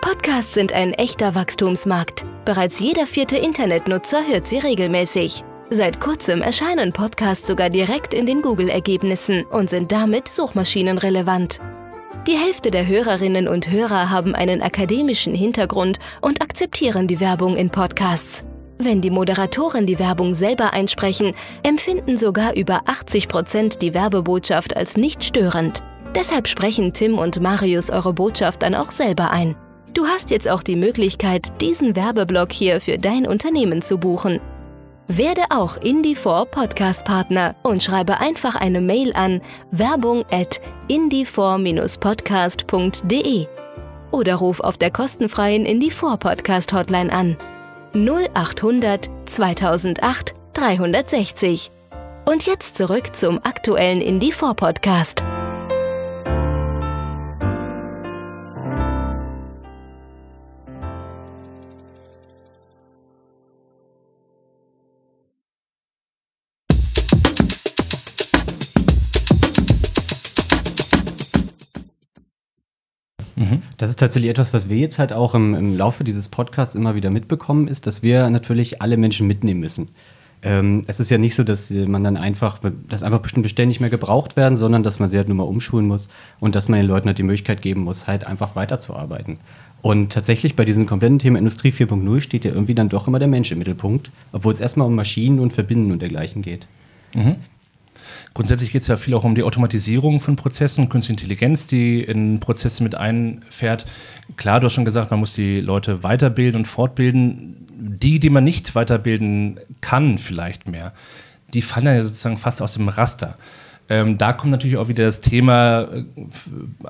Podcasts 0.00 0.52
sind 0.52 0.72
ein 0.72 0.94
echter 0.94 1.36
Wachstumsmarkt. 1.36 2.24
Bereits 2.44 2.80
jeder 2.80 3.06
vierte 3.06 3.36
Internetnutzer 3.36 4.26
hört 4.26 4.48
sie 4.48 4.58
regelmäßig. 4.58 5.44
Seit 5.70 6.00
kurzem 6.00 6.42
erscheinen 6.42 6.92
Podcasts 6.92 7.46
sogar 7.46 7.70
direkt 7.70 8.14
in 8.14 8.26
den 8.26 8.42
Google-Ergebnissen 8.42 9.44
und 9.44 9.70
sind 9.70 9.92
damit 9.92 10.26
suchmaschinenrelevant. 10.26 11.60
Die 12.26 12.36
Hälfte 12.36 12.72
der 12.72 12.88
Hörerinnen 12.88 13.46
und 13.46 13.70
Hörer 13.70 14.10
haben 14.10 14.34
einen 14.34 14.60
akademischen 14.60 15.36
Hintergrund 15.36 16.00
und 16.20 16.42
akzeptieren 16.42 17.06
die 17.06 17.20
Werbung 17.20 17.54
in 17.54 17.70
Podcasts. 17.70 18.44
Wenn 18.78 19.00
die 19.00 19.10
Moderatoren 19.10 19.86
die 19.86 20.00
Werbung 20.00 20.34
selber 20.34 20.72
einsprechen, 20.72 21.36
empfinden 21.62 22.16
sogar 22.16 22.56
über 22.56 22.80
80 22.86 23.28
Prozent 23.28 23.82
die 23.82 23.94
Werbebotschaft 23.94 24.76
als 24.76 24.96
nicht 24.96 25.22
störend. 25.22 25.84
Deshalb 26.14 26.46
sprechen 26.46 26.92
Tim 26.92 27.18
und 27.18 27.40
Marius 27.40 27.88
eure 27.90 28.12
Botschaft 28.12 28.62
dann 28.62 28.74
auch 28.74 28.90
selber 28.90 29.30
ein. 29.30 29.56
Du 29.94 30.06
hast 30.06 30.30
jetzt 30.30 30.48
auch 30.48 30.62
die 30.62 30.76
Möglichkeit, 30.76 31.60
diesen 31.60 31.96
Werbeblock 31.96 32.52
hier 32.52 32.80
für 32.80 32.98
dein 32.98 33.26
Unternehmen 33.26 33.82
zu 33.82 33.98
buchen. 33.98 34.40
Werde 35.08 35.42
auch 35.50 35.78
Indie4 35.78 36.44
Podcast 36.46 37.04
Partner 37.04 37.56
und 37.62 37.82
schreibe 37.82 38.20
einfach 38.20 38.54
eine 38.54 38.80
Mail 38.80 39.12
an 39.14 39.42
werbung 39.70 40.24
at 40.30 40.62
indie4-podcast.de 40.88 43.46
oder 44.12 44.36
ruf 44.36 44.60
auf 44.60 44.78
der 44.78 44.90
kostenfreien 44.90 45.66
Indie4 45.66 46.16
Podcast 46.16 46.72
Hotline 46.72 47.12
an 47.12 47.36
0800 47.94 49.10
2008 49.26 50.34
360. 50.54 51.70
Und 52.24 52.46
jetzt 52.46 52.76
zurück 52.76 53.16
zum 53.16 53.40
aktuellen 53.42 54.00
Indie4 54.00 54.54
Podcast. 54.54 55.24
Das 73.82 73.90
ist 73.90 73.98
tatsächlich 73.98 74.30
etwas, 74.30 74.54
was 74.54 74.68
wir 74.68 74.76
jetzt 74.76 75.00
halt 75.00 75.12
auch 75.12 75.34
im, 75.34 75.56
im 75.56 75.76
Laufe 75.76 76.04
dieses 76.04 76.28
Podcasts 76.28 76.76
immer 76.76 76.94
wieder 76.94 77.10
mitbekommen, 77.10 77.66
ist, 77.66 77.88
dass 77.88 78.00
wir 78.00 78.30
natürlich 78.30 78.80
alle 78.80 78.96
Menschen 78.96 79.26
mitnehmen 79.26 79.58
müssen. 79.58 79.88
Ähm, 80.40 80.84
es 80.86 81.00
ist 81.00 81.10
ja 81.10 81.18
nicht 81.18 81.34
so, 81.34 81.42
dass 81.42 81.68
man 81.68 82.04
dann 82.04 82.16
einfach, 82.16 82.60
dass 82.88 83.02
einfach 83.02 83.18
bestimmte 83.18 83.48
Stellen 83.48 83.66
nicht 83.66 83.80
mehr 83.80 83.90
gebraucht 83.90 84.36
werden, 84.36 84.54
sondern 84.54 84.84
dass 84.84 85.00
man 85.00 85.10
sie 85.10 85.16
halt 85.16 85.26
nur 85.26 85.36
mal 85.36 85.42
umschulen 85.42 85.88
muss 85.88 86.08
und 86.38 86.54
dass 86.54 86.68
man 86.68 86.78
den 86.78 86.86
Leuten 86.86 87.08
halt 87.08 87.18
die 87.18 87.24
Möglichkeit 87.24 87.60
geben 87.60 87.80
muss, 87.80 88.06
halt 88.06 88.24
einfach 88.24 88.54
weiterzuarbeiten. 88.54 89.38
Und 89.80 90.12
tatsächlich 90.12 90.54
bei 90.54 90.64
diesem 90.64 90.86
kompletten 90.86 91.18
Thema 91.18 91.40
Industrie 91.40 91.70
4.0 91.70 92.20
steht 92.20 92.44
ja 92.44 92.52
irgendwie 92.52 92.76
dann 92.76 92.88
doch 92.88 93.08
immer 93.08 93.18
der 93.18 93.26
Mensch 93.26 93.50
im 93.50 93.58
Mittelpunkt, 93.58 94.12
obwohl 94.30 94.52
es 94.52 94.60
erstmal 94.60 94.86
um 94.86 94.94
Maschinen 94.94 95.40
und 95.40 95.54
Verbinden 95.54 95.90
und 95.90 96.00
dergleichen 96.00 96.42
geht. 96.42 96.68
Mhm. 97.16 97.34
Grundsätzlich 98.34 98.72
geht 98.72 98.82
es 98.82 98.88
ja 98.88 98.96
viel 98.96 99.14
auch 99.14 99.24
um 99.24 99.34
die 99.34 99.42
Automatisierung 99.42 100.20
von 100.20 100.36
Prozessen, 100.36 100.88
Künstliche 100.88 101.20
Intelligenz, 101.20 101.66
die 101.66 102.02
in 102.02 102.40
Prozesse 102.40 102.82
mit 102.82 102.94
einfährt. 102.94 103.84
Klar, 104.36 104.60
du 104.60 104.66
hast 104.66 104.72
schon 104.72 104.86
gesagt, 104.86 105.10
man 105.10 105.20
muss 105.20 105.34
die 105.34 105.60
Leute 105.60 106.02
weiterbilden 106.02 106.60
und 106.60 106.66
fortbilden. 106.66 107.58
Die, 107.74 108.20
die 108.20 108.30
man 108.30 108.44
nicht 108.44 108.74
weiterbilden 108.74 109.58
kann, 109.80 110.16
vielleicht 110.16 110.68
mehr, 110.68 110.92
die 111.52 111.62
fallen 111.62 111.86
ja 111.86 112.02
sozusagen 112.02 112.36
fast 112.36 112.62
aus 112.62 112.74
dem 112.74 112.88
Raster. 112.88 113.36
Ähm, 113.88 114.18
da 114.18 114.32
kommt 114.32 114.52
natürlich 114.52 114.76
auch 114.76 114.88
wieder 114.88 115.04
das 115.04 115.20
Thema 115.20 115.82
äh, 115.82 116.04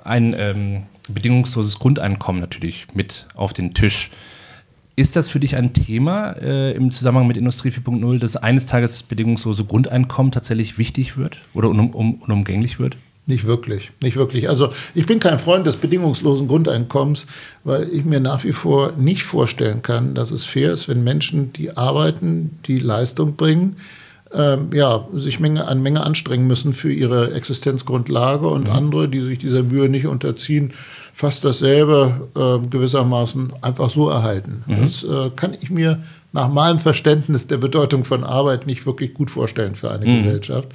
ein 0.04 0.34
ähm, 0.38 0.82
bedingungsloses 1.08 1.78
Grundeinkommen 1.78 2.40
natürlich 2.40 2.87
mit 2.94 3.26
auf 3.34 3.52
den 3.52 3.75
Tisch. 3.75 4.11
Ist 4.94 5.16
das 5.16 5.30
für 5.30 5.40
dich 5.40 5.56
ein 5.56 5.72
Thema 5.72 6.32
äh, 6.32 6.72
im 6.72 6.90
Zusammenhang 6.90 7.26
mit 7.26 7.38
Industrie 7.38 7.70
4.0, 7.70 8.18
dass 8.18 8.37
eines 8.37 8.66
Tages 8.66 8.92
das 8.92 9.02
bedingungslose 9.02 9.64
Grundeinkommen 9.64 10.32
tatsächlich 10.32 10.76
wichtig 10.76 11.16
wird 11.16 11.38
oder 11.54 11.70
un 11.70 11.80
um, 11.90 12.14
unumgänglich 12.16 12.78
wird? 12.78 12.96
Nicht 13.25 13.46
wirklich, 13.46 13.92
nicht 14.02 14.16
wirklich. 14.16 14.49
Also 14.49 14.70
ich 14.94 15.06
bin 15.06 15.20
kein 15.20 15.38
Freund 15.38 15.64
des 15.66 15.76
bedingungslosen 15.76 16.49
Grundeinkommens, 16.49 17.26
weil 17.62 17.88
ich 17.88 18.04
mir 18.04 18.20
nach 18.20 18.42
wie 18.44 18.52
vor 18.52 18.92
nicht 18.99 19.22
vorstellen 19.22 19.80
kann, 19.80 20.14
dass 20.14 20.32
es 20.32 20.44
fair 20.44 20.72
ist, 20.72 20.88
wenn 20.88 21.04
Menschen, 21.04 21.52
die 21.52 21.76
arbeiten, 21.76 22.58
die 22.66 22.80
Leistung 22.80 23.37
bringen, 23.37 23.76
ähm, 24.34 24.70
ja, 24.75 25.06
sich 25.14 25.40
Menge, 25.40 25.68
eine 25.68 25.80
Menge 25.80 26.02
anstrengen 26.02 26.46
müssen 26.46 26.72
für 26.72 26.92
ihre 26.92 27.32
Existenzgrundlage 27.32 28.49
und 28.49 28.64
mhm. 28.64 28.72
andere, 28.72 29.08
die 29.08 29.20
sich 29.20 29.38
dieser 29.38 29.62
Mühe 29.62 29.88
nicht 29.88 30.06
unterziehen, 30.06 30.72
fast 31.23 31.45
dasselbe 31.45 32.29
äh, 32.35 32.69
gewissermaßen 32.69 33.52
einfach 33.62 33.91
so 33.91 34.09
erhalten. 34.09 34.64
Mhm. 34.67 34.83
Das 34.83 35.05
äh, 35.05 35.31
kann 35.37 35.55
ich 35.61 35.71
mir 35.71 36.02
nach 36.33 36.49
meinem 36.49 36.81
Verständnis 36.81 37.47
der 37.47 37.59
Bedeutung 37.59 38.02
von 38.05 38.25
Arbeit 38.25 38.67
nicht 38.67 38.87
wirklich 38.87 39.14
gut 39.14 39.31
vorstellen 39.31 39.76
für 39.76 39.93
eine 39.93 40.05
mhm. 40.05 40.17
Gesellschaft. 40.17 40.71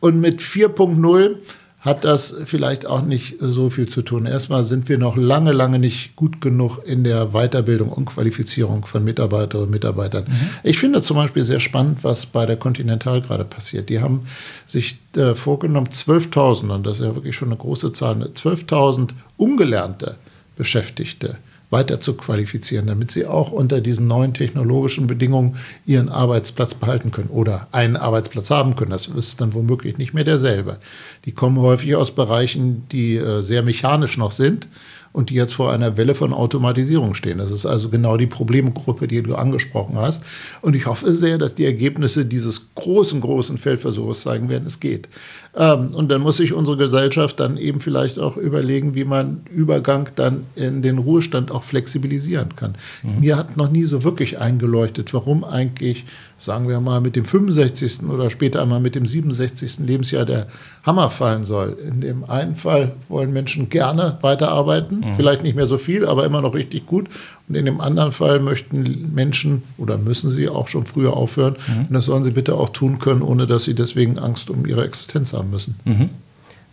Und 0.00 0.20
mit 0.20 0.40
4.0 0.40 1.36
hat 1.84 2.02
das 2.02 2.34
vielleicht 2.46 2.86
auch 2.86 3.02
nicht 3.02 3.36
so 3.40 3.68
viel 3.68 3.86
zu 3.86 4.00
tun. 4.00 4.24
Erstmal 4.24 4.64
sind 4.64 4.88
wir 4.88 4.96
noch 4.96 5.16
lange, 5.16 5.52
lange 5.52 5.78
nicht 5.78 6.16
gut 6.16 6.40
genug 6.40 6.78
in 6.86 7.04
der 7.04 7.32
Weiterbildung 7.32 7.90
und 7.90 8.06
Qualifizierung 8.06 8.86
von 8.86 9.04
Mitarbeiterinnen 9.04 9.66
und 9.66 9.70
Mitarbeitern. 9.70 10.24
Mhm. 10.26 10.50
Ich 10.62 10.78
finde 10.78 11.02
zum 11.02 11.18
Beispiel 11.18 11.44
sehr 11.44 11.60
spannend, 11.60 11.98
was 12.02 12.24
bei 12.24 12.46
der 12.46 12.56
Continental 12.56 13.20
gerade 13.20 13.44
passiert. 13.44 13.90
Die 13.90 14.00
haben 14.00 14.22
sich 14.66 14.96
äh, 15.14 15.34
vorgenommen, 15.34 15.88
12.000, 15.88 16.70
und 16.70 16.86
das 16.86 17.00
ist 17.00 17.06
ja 17.06 17.14
wirklich 17.14 17.36
schon 17.36 17.48
eine 17.48 17.58
große 17.58 17.92
Zahl, 17.92 18.14
12.000 18.16 19.10
ungelernte 19.36 20.16
Beschäftigte 20.56 21.36
weiter 21.74 22.00
zu 22.00 22.14
qualifizieren, 22.14 22.86
damit 22.86 23.10
sie 23.10 23.26
auch 23.26 23.50
unter 23.50 23.80
diesen 23.80 24.06
neuen 24.06 24.32
technologischen 24.32 25.06
Bedingungen 25.06 25.56
ihren 25.84 26.08
Arbeitsplatz 26.08 26.72
behalten 26.72 27.10
können 27.10 27.28
oder 27.28 27.66
einen 27.72 27.96
Arbeitsplatz 27.96 28.48
haben 28.50 28.76
können. 28.76 28.92
Das 28.92 29.08
ist 29.08 29.40
dann 29.40 29.52
womöglich 29.54 29.98
nicht 29.98 30.14
mehr 30.14 30.24
derselbe. 30.24 30.78
Die 31.24 31.32
kommen 31.32 31.58
häufig 31.58 31.96
aus 31.96 32.12
Bereichen, 32.12 32.84
die 32.92 33.16
äh, 33.16 33.42
sehr 33.42 33.62
mechanisch 33.62 34.16
noch 34.16 34.32
sind 34.32 34.68
und 35.14 35.30
die 35.30 35.34
jetzt 35.34 35.54
vor 35.54 35.72
einer 35.72 35.96
Welle 35.96 36.16
von 36.16 36.32
Automatisierung 36.32 37.14
stehen. 37.14 37.38
Das 37.38 37.52
ist 37.52 37.66
also 37.66 37.88
genau 37.88 38.16
die 38.16 38.26
Problemgruppe, 38.26 39.06
die 39.06 39.22
du 39.22 39.36
angesprochen 39.36 39.96
hast. 39.96 40.24
Und 40.60 40.74
ich 40.74 40.86
hoffe 40.86 41.14
sehr, 41.14 41.38
dass 41.38 41.54
die 41.54 41.64
Ergebnisse 41.64 42.26
dieses 42.26 42.74
großen, 42.74 43.20
großen 43.20 43.56
Feldversuchs 43.56 44.22
zeigen 44.22 44.48
werden, 44.48 44.66
es 44.66 44.80
geht. 44.80 45.08
Ähm, 45.56 45.94
und 45.94 46.10
dann 46.10 46.20
muss 46.20 46.38
sich 46.38 46.52
unsere 46.52 46.76
Gesellschaft 46.76 47.38
dann 47.38 47.56
eben 47.56 47.80
vielleicht 47.80 48.18
auch 48.18 48.36
überlegen, 48.36 48.96
wie 48.96 49.04
man 49.04 49.42
Übergang 49.54 50.08
dann 50.16 50.46
in 50.56 50.82
den 50.82 50.98
Ruhestand 50.98 51.52
auch 51.52 51.62
flexibilisieren 51.62 52.56
kann. 52.56 52.74
Mhm. 53.04 53.20
Mir 53.20 53.36
hat 53.36 53.56
noch 53.56 53.70
nie 53.70 53.84
so 53.84 54.02
wirklich 54.02 54.40
eingeleuchtet, 54.40 55.14
warum 55.14 55.44
eigentlich, 55.44 56.06
sagen 56.38 56.68
wir 56.68 56.80
mal, 56.80 57.00
mit 57.00 57.16
dem 57.16 57.24
65. 57.24 58.02
oder 58.08 58.28
später 58.30 58.60
einmal 58.62 58.80
mit 58.80 58.94
dem 58.94 59.06
67. 59.06 59.78
Lebensjahr 59.80 60.24
der 60.24 60.46
Hammer 60.82 61.10
fallen 61.10 61.44
soll. 61.44 61.76
In 61.86 62.00
dem 62.00 62.24
einen 62.24 62.56
Fall 62.56 62.92
wollen 63.08 63.32
Menschen 63.32 63.68
gerne 63.68 64.18
weiterarbeiten, 64.20 65.00
mhm. 65.00 65.14
vielleicht 65.16 65.42
nicht 65.42 65.56
mehr 65.56 65.66
so 65.66 65.78
viel, 65.78 66.06
aber 66.06 66.24
immer 66.24 66.40
noch 66.40 66.54
richtig 66.54 66.86
gut. 66.86 67.08
Und 67.48 67.54
in 67.54 67.64
dem 67.64 67.80
anderen 67.80 68.12
Fall 68.12 68.40
möchten 68.40 69.12
Menschen 69.14 69.62
oder 69.78 69.96
müssen 69.96 70.30
sie 70.30 70.48
auch 70.48 70.68
schon 70.68 70.86
früher 70.86 71.16
aufhören. 71.16 71.56
Mhm. 71.66 71.86
Und 71.88 71.92
das 71.94 72.06
sollen 72.06 72.24
sie 72.24 72.32
bitte 72.32 72.54
auch 72.54 72.70
tun 72.70 72.98
können, 72.98 73.22
ohne 73.22 73.46
dass 73.46 73.64
sie 73.64 73.74
deswegen 73.74 74.18
Angst 74.18 74.50
um 74.50 74.66
ihre 74.66 74.84
Existenz 74.84 75.32
haben 75.32 75.50
müssen. 75.50 75.76
Mhm. 75.84 76.10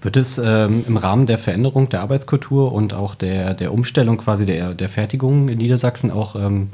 Wird 0.01 0.17
es 0.17 0.41
ähm, 0.43 0.83
im 0.87 0.97
Rahmen 0.97 1.27
der 1.27 1.37
Veränderung 1.37 1.89
der 1.89 2.01
Arbeitskultur 2.01 2.73
und 2.73 2.95
auch 2.95 3.13
der, 3.13 3.53
der 3.53 3.71
Umstellung 3.71 4.17
quasi 4.17 4.45
der, 4.45 4.73
der 4.73 4.89
Fertigung 4.89 5.47
in 5.47 5.59
Niedersachsen 5.59 6.09
auch 6.09 6.35
ähm, 6.35 6.69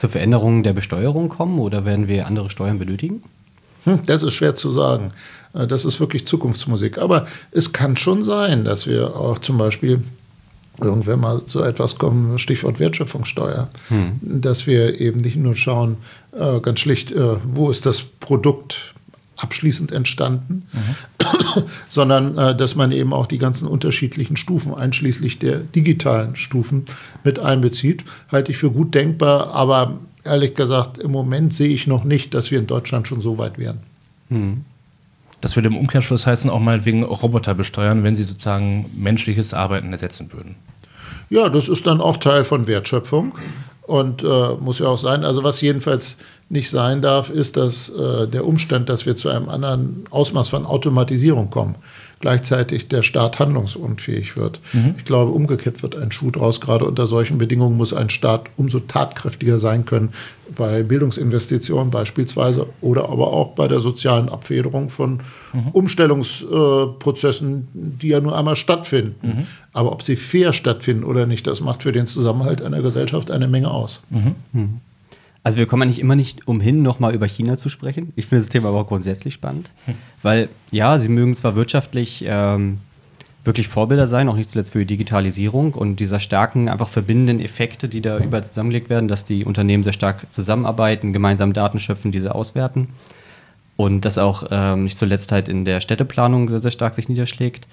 zur 0.00 0.08
Veränderung 0.08 0.62
der 0.62 0.72
Besteuerung 0.72 1.28
kommen 1.28 1.58
oder 1.58 1.84
werden 1.84 2.08
wir 2.08 2.26
andere 2.26 2.48
Steuern 2.48 2.78
benötigen? 2.78 3.22
Hm, 3.84 4.00
das 4.06 4.22
ist 4.22 4.32
schwer 4.32 4.56
zu 4.56 4.70
sagen. 4.70 5.12
Äh, 5.52 5.66
das 5.66 5.84
ist 5.84 6.00
wirklich 6.00 6.26
Zukunftsmusik. 6.26 6.96
Aber 6.96 7.26
es 7.52 7.74
kann 7.74 7.98
schon 7.98 8.24
sein, 8.24 8.64
dass 8.64 8.86
wir 8.86 9.14
auch 9.14 9.38
zum 9.38 9.58
Beispiel 9.58 10.02
irgendwann 10.80 11.20
mal 11.20 11.42
so 11.46 11.62
etwas 11.62 11.96
kommen, 11.96 12.38
Stichwort 12.38 12.80
Wertschöpfungssteuer, 12.80 13.68
hm. 13.88 14.18
dass 14.22 14.66
wir 14.66 14.98
eben 14.98 15.20
nicht 15.20 15.36
nur 15.36 15.54
schauen, 15.54 15.98
äh, 16.32 16.60
ganz 16.60 16.80
schlicht, 16.80 17.12
äh, 17.12 17.36
wo 17.44 17.70
ist 17.70 17.84
das 17.84 18.00
Produkt 18.00 18.94
abschließend 19.36 19.92
entstanden, 19.92 20.66
mhm. 20.72 20.96
sondern 21.88 22.36
äh, 22.38 22.56
dass 22.56 22.74
man 22.74 22.92
eben 22.92 23.12
auch 23.12 23.26
die 23.26 23.38
ganzen 23.38 23.68
unterschiedlichen 23.68 24.36
Stufen, 24.36 24.74
einschließlich 24.74 25.38
der 25.38 25.58
digitalen 25.58 26.36
Stufen, 26.36 26.84
mit 27.24 27.38
einbezieht, 27.38 28.04
halte 28.30 28.52
ich 28.52 28.58
für 28.58 28.70
gut 28.70 28.94
denkbar, 28.94 29.54
aber 29.54 29.98
ehrlich 30.24 30.54
gesagt, 30.54 30.98
im 30.98 31.12
Moment 31.12 31.54
sehe 31.54 31.68
ich 31.68 31.86
noch 31.86 32.04
nicht, 32.04 32.34
dass 32.34 32.50
wir 32.50 32.58
in 32.58 32.66
Deutschland 32.66 33.08
schon 33.08 33.20
so 33.20 33.38
weit 33.38 33.58
wären. 33.58 33.78
Mhm. 34.28 34.64
Das 35.40 35.56
würde 35.56 35.68
im 35.68 35.76
Umkehrschluss 35.76 36.26
heißen, 36.26 36.50
auch 36.50 36.60
mal 36.60 36.84
wegen 36.84 37.02
Roboter 37.02 37.54
besteuern, 37.54 38.02
wenn 38.04 38.14
sie 38.14 38.24
sozusagen 38.24 38.90
menschliches 38.94 39.54
Arbeiten 39.54 39.92
ersetzen 39.92 40.32
würden. 40.32 40.56
Ja, 41.30 41.48
das 41.48 41.68
ist 41.68 41.86
dann 41.86 42.00
auch 42.00 42.18
Teil 42.18 42.44
von 42.44 42.66
Wertschöpfung 42.66 43.32
und 43.82 44.22
äh, 44.22 44.54
muss 44.60 44.80
ja 44.80 44.86
auch 44.86 44.98
sein. 44.98 45.24
Also 45.24 45.42
was 45.42 45.60
jedenfalls 45.60 46.16
nicht 46.50 46.68
sein 46.68 47.00
darf, 47.00 47.30
ist, 47.30 47.56
dass 47.56 47.88
äh, 47.90 48.26
der 48.26 48.44
Umstand, 48.44 48.88
dass 48.88 49.06
wir 49.06 49.16
zu 49.16 49.28
einem 49.28 49.48
anderen 49.48 50.04
Ausmaß 50.10 50.48
von 50.48 50.66
Automatisierung 50.66 51.48
kommen, 51.48 51.76
gleichzeitig 52.18 52.88
der 52.88 53.02
Staat 53.02 53.38
handlungsunfähig 53.38 54.36
wird. 54.36 54.58
Mhm. 54.72 54.96
Ich 54.98 55.04
glaube, 55.04 55.30
umgekehrt 55.30 55.82
wird 55.84 55.94
ein 55.94 56.10
Schuh 56.10 56.32
draus. 56.32 56.60
Gerade 56.60 56.86
unter 56.86 57.06
solchen 57.06 57.38
Bedingungen 57.38 57.76
muss 57.76 57.94
ein 57.94 58.10
Staat 58.10 58.48
umso 58.56 58.80
tatkräftiger 58.80 59.60
sein 59.60 59.84
können 59.86 60.10
bei 60.56 60.82
Bildungsinvestitionen 60.82 61.92
beispielsweise 61.92 62.66
oder 62.80 63.08
aber 63.08 63.28
auch 63.28 63.54
bei 63.54 63.68
der 63.68 63.78
sozialen 63.78 64.28
Abfederung 64.28 64.90
von 64.90 65.20
mhm. 65.52 65.68
Umstellungsprozessen, 65.72 67.68
die 67.72 68.08
ja 68.08 68.20
nur 68.20 68.36
einmal 68.36 68.56
stattfinden. 68.56 69.14
Mhm. 69.22 69.46
Aber 69.72 69.92
ob 69.92 70.02
sie 70.02 70.16
fair 70.16 70.52
stattfinden 70.52 71.04
oder 71.04 71.26
nicht, 71.26 71.46
das 71.46 71.60
macht 71.60 71.84
für 71.84 71.92
den 71.92 72.08
Zusammenhalt 72.08 72.60
einer 72.60 72.82
Gesellschaft 72.82 73.30
eine 73.30 73.46
Menge 73.46 73.70
aus. 73.70 74.00
Mhm. 74.10 74.80
Also 75.42 75.58
wir 75.58 75.66
kommen 75.66 75.82
eigentlich 75.82 76.00
immer 76.00 76.16
nicht 76.16 76.46
umhin, 76.46 76.82
nochmal 76.82 77.14
über 77.14 77.26
China 77.26 77.56
zu 77.56 77.68
sprechen. 77.68 78.12
Ich 78.16 78.26
finde 78.26 78.44
das 78.44 78.50
Thema 78.50 78.68
aber 78.68 78.80
auch 78.80 78.86
grundsätzlich 78.86 79.34
spannend, 79.34 79.70
hm. 79.86 79.94
weil 80.22 80.48
ja, 80.70 80.98
sie 80.98 81.08
mögen 81.08 81.34
zwar 81.34 81.56
wirtschaftlich 81.56 82.24
ähm, 82.26 82.78
wirklich 83.44 83.68
Vorbilder 83.68 84.06
sein, 84.06 84.28
auch 84.28 84.36
nicht 84.36 84.50
zuletzt 84.50 84.72
für 84.72 84.80
die 84.80 84.86
Digitalisierung 84.86 85.72
und 85.72 85.96
dieser 85.96 86.20
starken, 86.20 86.68
einfach 86.68 86.88
verbindenden 86.88 87.40
Effekte, 87.40 87.88
die 87.88 88.02
da 88.02 88.18
überall 88.18 88.44
zusammengelegt 88.44 88.90
werden, 88.90 89.08
dass 89.08 89.24
die 89.24 89.44
Unternehmen 89.44 89.82
sehr 89.82 89.94
stark 89.94 90.26
zusammenarbeiten, 90.30 91.12
gemeinsam 91.12 91.54
Daten 91.54 91.78
schöpfen, 91.78 92.12
diese 92.12 92.34
auswerten. 92.34 92.88
Und 93.76 94.04
das 94.04 94.18
auch 94.18 94.48
ähm, 94.50 94.84
nicht 94.84 94.98
zuletzt 94.98 95.32
halt 95.32 95.48
in 95.48 95.64
der 95.64 95.80
Städteplanung 95.80 96.50
sehr, 96.50 96.60
sehr 96.60 96.70
stark 96.70 96.94
sich 96.94 97.08
niederschlägt. 97.08 97.66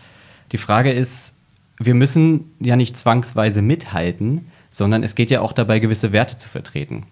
Die 0.53 0.57
Frage 0.57 0.93
ist, 0.93 1.33
wir 1.79 1.93
müssen 1.93 2.51
ja 2.61 2.77
nicht 2.77 2.97
zwangsweise 2.97 3.61
mithalten, 3.61 4.47
sondern 4.71 5.03
es 5.03 5.15
geht 5.15 5.31
ja 5.31 5.41
auch 5.41 5.51
dabei, 5.51 5.79
gewisse 5.79 6.13
Werte 6.13 6.37
zu 6.37 6.47
vertreten. 6.47 7.03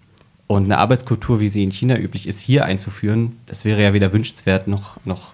Und 0.47 0.65
eine 0.65 0.77
Arbeitskultur, 0.77 1.39
wie 1.39 1.49
sie 1.49 1.63
in 1.63 1.71
China 1.71 1.97
üblich 1.97 2.27
ist, 2.27 2.39
hier 2.39 2.65
einzuführen, 2.65 3.37
das 3.47 3.65
wäre 3.65 3.81
ja 3.81 3.93
weder 3.93 4.13
wünschenswert 4.13 4.67
noch, 4.67 4.97
noch, 5.05 5.33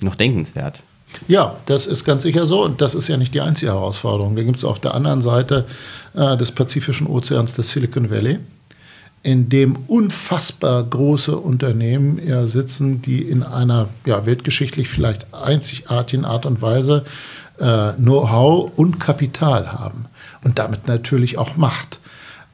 noch 0.00 0.14
denkenswert. 0.14 0.82
Ja, 1.28 1.56
das 1.66 1.86
ist 1.86 2.04
ganz 2.04 2.22
sicher 2.22 2.46
so 2.46 2.64
und 2.64 2.80
das 2.80 2.94
ist 2.94 3.08
ja 3.08 3.16
nicht 3.16 3.34
die 3.34 3.40
einzige 3.40 3.72
Herausforderung. 3.72 4.36
Da 4.36 4.42
gibt 4.42 4.58
es 4.58 4.64
auf 4.64 4.80
der 4.80 4.94
anderen 4.94 5.20
Seite 5.20 5.66
äh, 6.14 6.36
des 6.36 6.52
Pazifischen 6.52 7.06
Ozeans 7.06 7.54
das 7.54 7.70
Silicon 7.70 8.10
Valley, 8.10 8.38
in 9.22 9.48
dem 9.48 9.76
unfassbar 9.88 10.82
große 10.84 11.36
Unternehmen 11.36 12.20
ja 12.26 12.46
sitzen, 12.46 13.02
die 13.02 13.22
in 13.22 13.42
einer 13.42 13.88
ja, 14.04 14.26
weltgeschichtlich 14.26 14.88
vielleicht 14.88 15.32
einzigartigen 15.34 16.24
Art 16.24 16.46
und 16.46 16.60
Weise 16.60 17.04
äh, 17.58 17.92
Know-how 17.92 18.72
und 18.76 18.98
Kapital 19.00 19.72
haben 19.72 20.06
und 20.44 20.58
damit 20.58 20.86
natürlich 20.86 21.38
auch 21.38 21.56
Macht. 21.56 22.00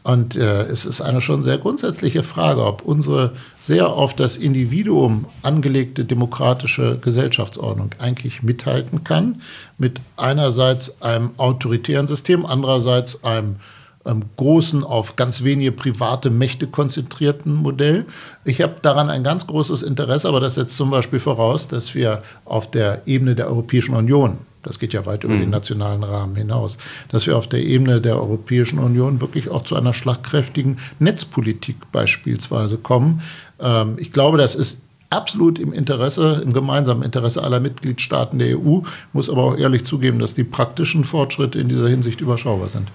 Und 0.03 0.35
äh, 0.35 0.63
es 0.63 0.85
ist 0.85 1.01
eine 1.01 1.21
schon 1.21 1.43
sehr 1.43 1.59
grundsätzliche 1.59 2.25
Frage, 2.25 2.65
ob 2.65 2.83
unsere 2.83 3.33
sehr 3.61 3.89
auf 3.91 4.15
das 4.15 4.37
Individuum 4.37 5.27
angelegte 5.43 6.05
demokratische 6.05 6.99
Gesellschaftsordnung 7.01 7.91
eigentlich 7.99 8.43
mithalten 8.43 9.05
kann 9.05 9.43
mit 9.79 10.01
einerseits 10.17 11.01
einem 11.01 11.31
autoritären 11.37 12.09
System, 12.09 12.45
andererseits 12.45 13.23
einem, 13.23 13.57
einem 14.05 14.25
großen, 14.37 14.83
auf 14.83 15.15
ganz 15.15 15.45
wenige 15.45 15.71
private 15.71 16.31
Mächte 16.31 16.67
konzentrierten 16.67 17.55
Modell. 17.55 18.05
Ich 18.45 18.61
habe 18.61 18.75
daran 18.83 19.09
ein 19.09 19.23
ganz 19.23 19.47
großes 19.47 19.83
Interesse, 19.83 20.29
aber 20.29 20.41
das 20.41 20.57
setzt 20.57 20.77
zum 20.77 20.91
Beispiel 20.91 21.21
voraus, 21.21 21.69
dass 21.69 21.95
wir 21.95 22.23
auf 22.45 22.69
der 22.69 23.03
Ebene 23.07 23.37
der 23.37 23.47
Europäischen 23.47 23.95
Union 23.95 24.39
das 24.63 24.79
geht 24.79 24.93
ja 24.93 25.07
weit 25.07 25.25
über 25.25 25.35
mhm. 25.35 25.41
den 25.41 25.51
nationalen 25.51 26.05
Rahmen 26.05 26.37
hinaus, 26.37 26.79
dass 27.09 27.27
wir 27.27 27.37
auf 27.37 27.49
der 27.49 27.63
Ebene 27.63 28.01
der 28.01 28.17
Europäischen 28.17 28.79
Union 28.79 29.21
wirklich 29.21 29.49
auch 29.51 29.63
zu 29.65 29.77
einer 29.77 29.93
schlagkräftigen 29.93 30.79
Netzpolitik 30.99 31.77
beispielsweise 31.93 32.79
kommen. 32.79 33.23
Ähm, 33.61 33.97
ich 33.99 34.13
glaube, 34.13 34.39
das 34.39 34.55
ist 34.55 34.81
absolut 35.11 35.59
im 35.59 35.73
Interesse, 35.73 36.41
im 36.45 36.53
gemeinsamen 36.53 37.03
Interesse 37.03 37.43
aller 37.43 37.61
Mitgliedstaaten 37.61 38.39
der 38.39 38.59
EU, 38.59 38.81
muss 39.13 39.29
aber 39.29 39.45
auch 39.45 39.57
ehrlich 39.57 39.85
zugeben, 39.85 40.19
dass 40.19 40.35
die 40.35 40.45
praktischen 40.45 41.05
Fortschritte 41.05 41.61
in 41.61 41.69
dieser 41.69 41.89
Hinsicht 41.89 42.21
überschaubar 42.21 42.69
sind. 42.69 42.89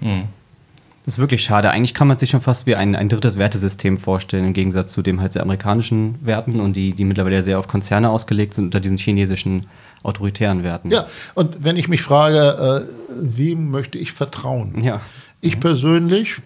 Mhm. 0.00 0.24
Das 1.06 1.14
ist 1.14 1.18
wirklich 1.20 1.44
schade. 1.44 1.70
Eigentlich 1.70 1.94
kann 1.94 2.08
man 2.08 2.18
sich 2.18 2.30
schon 2.30 2.40
fast 2.40 2.66
wie 2.66 2.74
ein, 2.74 2.96
ein 2.96 3.08
drittes 3.08 3.38
Wertesystem 3.38 3.96
vorstellen, 3.96 4.44
im 4.44 4.52
Gegensatz 4.52 4.92
zu 4.92 5.02
dem 5.02 5.20
halt 5.20 5.32
sehr 5.32 5.42
amerikanischen 5.42 6.16
Werten 6.20 6.58
und 6.60 6.74
die, 6.74 6.94
die 6.94 7.04
mittlerweile 7.04 7.44
sehr 7.44 7.60
auf 7.60 7.68
Konzerne 7.68 8.10
ausgelegt 8.10 8.54
sind 8.54 8.64
unter 8.64 8.80
diesen 8.80 8.96
chinesischen 8.96 9.66
autoritären 10.02 10.64
Werten. 10.64 10.90
Ja, 10.90 11.06
und 11.34 11.62
wenn 11.62 11.76
ich 11.76 11.86
mich 11.86 12.02
frage, 12.02 12.84
äh, 12.84 13.14
wem 13.14 13.70
möchte 13.70 13.98
ich 13.98 14.10
vertrauen? 14.10 14.82
Ja. 14.82 15.00
Ich 15.40 15.60
persönlich, 15.60 16.38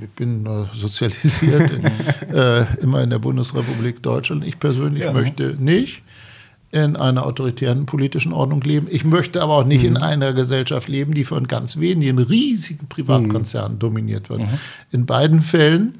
ich 0.00 0.08
bin 0.10 0.44
äh, 0.46 0.76
sozialisiert, 0.76 1.70
äh, 2.34 2.64
immer 2.82 3.02
in 3.02 3.10
der 3.10 3.20
Bundesrepublik 3.20 4.02
Deutschland, 4.02 4.44
ich 4.44 4.58
persönlich 4.58 5.04
ja. 5.04 5.12
möchte 5.12 5.54
nicht 5.60 6.02
in 6.70 6.96
einer 6.96 7.24
autoritären 7.24 7.86
politischen 7.86 8.32
Ordnung 8.32 8.60
leben. 8.60 8.88
Ich 8.90 9.04
möchte 9.04 9.42
aber 9.42 9.54
auch 9.54 9.64
nicht 9.64 9.82
mhm. 9.82 9.88
in 9.88 9.96
einer 9.96 10.34
Gesellschaft 10.34 10.88
leben, 10.88 11.14
die 11.14 11.24
von 11.24 11.48
ganz 11.48 11.78
wenigen 11.78 12.18
riesigen 12.18 12.88
Privatkonzernen 12.88 13.74
mhm. 13.74 13.78
dominiert 13.78 14.28
wird. 14.28 14.40
Mhm. 14.40 14.48
In 14.90 15.06
beiden 15.06 15.40
Fällen 15.40 15.94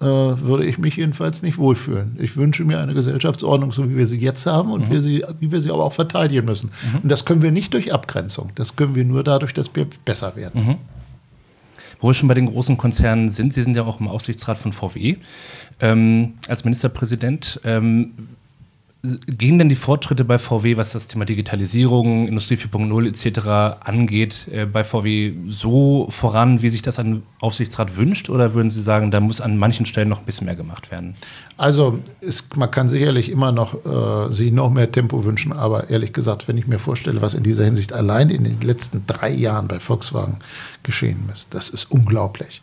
äh, 0.00 0.04
würde 0.04 0.66
ich 0.66 0.78
mich 0.78 0.96
jedenfalls 0.96 1.42
nicht 1.42 1.56
wohlfühlen. 1.56 2.18
Ich 2.20 2.36
wünsche 2.36 2.64
mir 2.64 2.80
eine 2.80 2.92
Gesellschaftsordnung, 2.92 3.72
so 3.72 3.88
wie 3.88 3.96
wir 3.96 4.06
sie 4.06 4.18
jetzt 4.18 4.44
haben 4.44 4.70
und 4.70 4.88
mhm. 4.88 4.92
wir 4.92 5.00
sie, 5.00 5.24
wie 5.40 5.50
wir 5.50 5.62
sie 5.62 5.70
aber 5.70 5.84
auch 5.84 5.94
verteidigen 5.94 6.44
müssen. 6.44 6.70
Mhm. 6.92 7.00
Und 7.04 7.08
das 7.08 7.24
können 7.24 7.40
wir 7.40 7.52
nicht 7.52 7.72
durch 7.72 7.92
Abgrenzung. 7.92 8.50
Das 8.56 8.76
können 8.76 8.94
wir 8.94 9.04
nur 9.04 9.24
dadurch, 9.24 9.54
dass 9.54 9.74
wir 9.74 9.86
besser 10.04 10.36
werden. 10.36 10.66
Mhm. 10.66 10.76
Wo 12.00 12.08
wir 12.08 12.14
schon 12.14 12.28
bei 12.28 12.34
den 12.34 12.46
großen 12.46 12.76
Konzernen 12.76 13.28
sind, 13.28 13.54
Sie 13.54 13.62
sind 13.62 13.76
ja 13.76 13.84
auch 13.84 14.00
im 14.00 14.08
Aufsichtsrat 14.08 14.58
von 14.58 14.72
VW. 14.72 15.16
Ähm, 15.80 16.34
als 16.48 16.64
Ministerpräsident, 16.64 17.60
ähm, 17.64 18.10
gehen 19.26 19.58
denn 19.58 19.68
die 19.68 19.74
Fortschritte 19.74 20.24
bei 20.24 20.38
VW, 20.38 20.76
was 20.76 20.92
das 20.92 21.08
Thema 21.08 21.24
Digitalisierung, 21.24 22.28
Industrie 22.28 22.54
4.0 22.54 23.08
etc. 23.08 23.84
angeht, 23.84 24.46
äh, 24.52 24.64
bei 24.64 24.84
VW 24.84 25.32
so 25.48 26.06
voran, 26.08 26.62
wie 26.62 26.68
sich 26.68 26.82
das 26.82 27.00
ein 27.00 27.24
Aufsichtsrat 27.40 27.96
wünscht? 27.96 28.30
Oder 28.30 28.54
würden 28.54 28.70
Sie 28.70 28.80
sagen, 28.80 29.10
da 29.10 29.18
muss 29.18 29.40
an 29.40 29.58
manchen 29.58 29.86
Stellen 29.86 30.08
noch 30.08 30.20
ein 30.20 30.24
bisschen 30.24 30.44
mehr 30.44 30.54
gemacht 30.54 30.92
werden? 30.92 31.16
Also 31.56 31.98
ist, 32.20 32.56
man 32.56 32.70
kann 32.70 32.88
sicherlich 32.88 33.28
immer 33.30 33.50
noch 33.50 33.74
äh, 33.84 34.32
sich 34.32 34.52
noch 34.52 34.70
mehr 34.70 34.92
Tempo 34.92 35.24
wünschen, 35.24 35.52
aber 35.52 35.90
ehrlich 35.90 36.12
gesagt, 36.12 36.46
wenn 36.46 36.56
ich 36.56 36.68
mir 36.68 36.78
vorstelle, 36.78 37.20
was 37.20 37.34
in 37.34 37.42
dieser 37.42 37.64
Hinsicht 37.64 37.92
allein 37.92 38.30
in 38.30 38.44
den 38.44 38.60
letzten 38.60 39.04
drei 39.08 39.30
Jahren 39.30 39.66
bei 39.66 39.80
Volkswagen 39.80 40.38
geschehen 40.84 41.28
ist, 41.32 41.54
das 41.54 41.70
ist 41.70 41.90
unglaublich. 41.90 42.62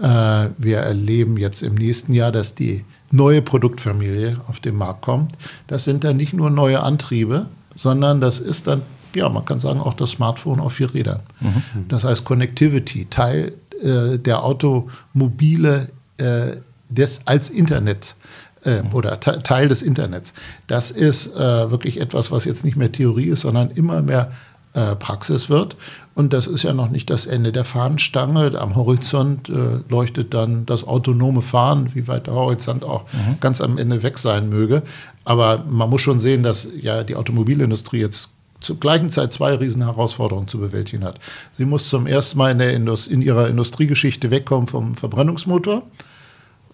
Äh, 0.00 0.50
wir 0.56 0.78
erleben 0.78 1.36
jetzt 1.36 1.62
im 1.62 1.74
nächsten 1.74 2.14
Jahr, 2.14 2.30
dass 2.30 2.54
die 2.54 2.84
neue 3.10 3.42
Produktfamilie 3.42 4.40
auf 4.46 4.60
den 4.60 4.76
Markt 4.76 5.02
kommt. 5.02 5.32
Das 5.66 5.84
sind 5.84 6.04
dann 6.04 6.16
nicht 6.16 6.32
nur 6.32 6.50
neue 6.50 6.82
Antriebe, 6.82 7.46
sondern 7.74 8.20
das 8.20 8.38
ist 8.38 8.66
dann, 8.66 8.82
ja, 9.14 9.28
man 9.28 9.44
kann 9.44 9.60
sagen, 9.60 9.80
auch 9.80 9.94
das 9.94 10.10
Smartphone 10.10 10.60
auf 10.60 10.74
vier 10.74 10.94
Rädern. 10.94 11.20
Mhm. 11.40 11.88
Das 11.88 12.04
heißt 12.04 12.24
Connectivity, 12.24 13.06
Teil 13.06 13.54
äh, 13.82 14.18
der 14.18 14.44
Automobile 14.44 15.88
äh, 16.18 16.56
des, 16.88 17.22
als 17.24 17.50
Internet 17.50 18.16
äh, 18.64 18.82
oder 18.92 19.18
Teil 19.20 19.68
des 19.68 19.82
Internets. 19.82 20.32
Das 20.66 20.90
ist 20.90 21.34
äh, 21.34 21.70
wirklich 21.70 22.00
etwas, 22.00 22.30
was 22.30 22.44
jetzt 22.44 22.64
nicht 22.64 22.76
mehr 22.76 22.92
Theorie 22.92 23.28
ist, 23.28 23.40
sondern 23.40 23.70
immer 23.70 24.02
mehr 24.02 24.32
äh, 24.74 24.94
Praxis 24.96 25.50
wird. 25.50 25.76
Und 26.14 26.32
das 26.32 26.46
ist 26.46 26.62
ja 26.62 26.72
noch 26.72 26.90
nicht 26.90 27.10
das 27.10 27.26
Ende 27.26 27.50
der 27.50 27.64
Fahnenstange. 27.64 28.58
Am 28.58 28.76
Horizont 28.76 29.48
äh, 29.48 29.80
leuchtet 29.88 30.34
dann 30.34 30.66
das 30.66 30.84
autonome 30.84 31.42
Fahren, 31.42 31.90
wie 31.94 32.06
weit 32.08 32.26
der 32.26 32.34
Horizont 32.34 32.84
auch 32.84 33.04
mhm. 33.12 33.40
ganz 33.40 33.60
am 33.60 33.78
Ende 33.78 34.02
weg 34.02 34.18
sein 34.18 34.48
möge. 34.48 34.82
Aber 35.24 35.64
man 35.68 35.90
muss 35.90 36.02
schon 36.02 36.20
sehen, 36.20 36.42
dass 36.42 36.68
ja 36.80 37.04
die 37.04 37.16
Automobilindustrie 37.16 38.00
jetzt 38.00 38.30
zur 38.60 38.78
gleichen 38.78 39.10
Zeit 39.10 39.32
zwei 39.32 39.54
Riesenherausforderungen 39.54 40.46
zu 40.46 40.58
bewältigen 40.58 41.04
hat. 41.04 41.18
Sie 41.52 41.64
muss 41.64 41.88
zum 41.88 42.06
ersten 42.06 42.38
Mal 42.38 42.52
in, 42.52 42.58
der 42.58 42.74
Indust 42.74 43.08
in 43.08 43.22
ihrer 43.22 43.48
Industriegeschichte 43.48 44.30
wegkommen 44.30 44.68
vom 44.68 44.96
Verbrennungsmotor. 44.96 45.82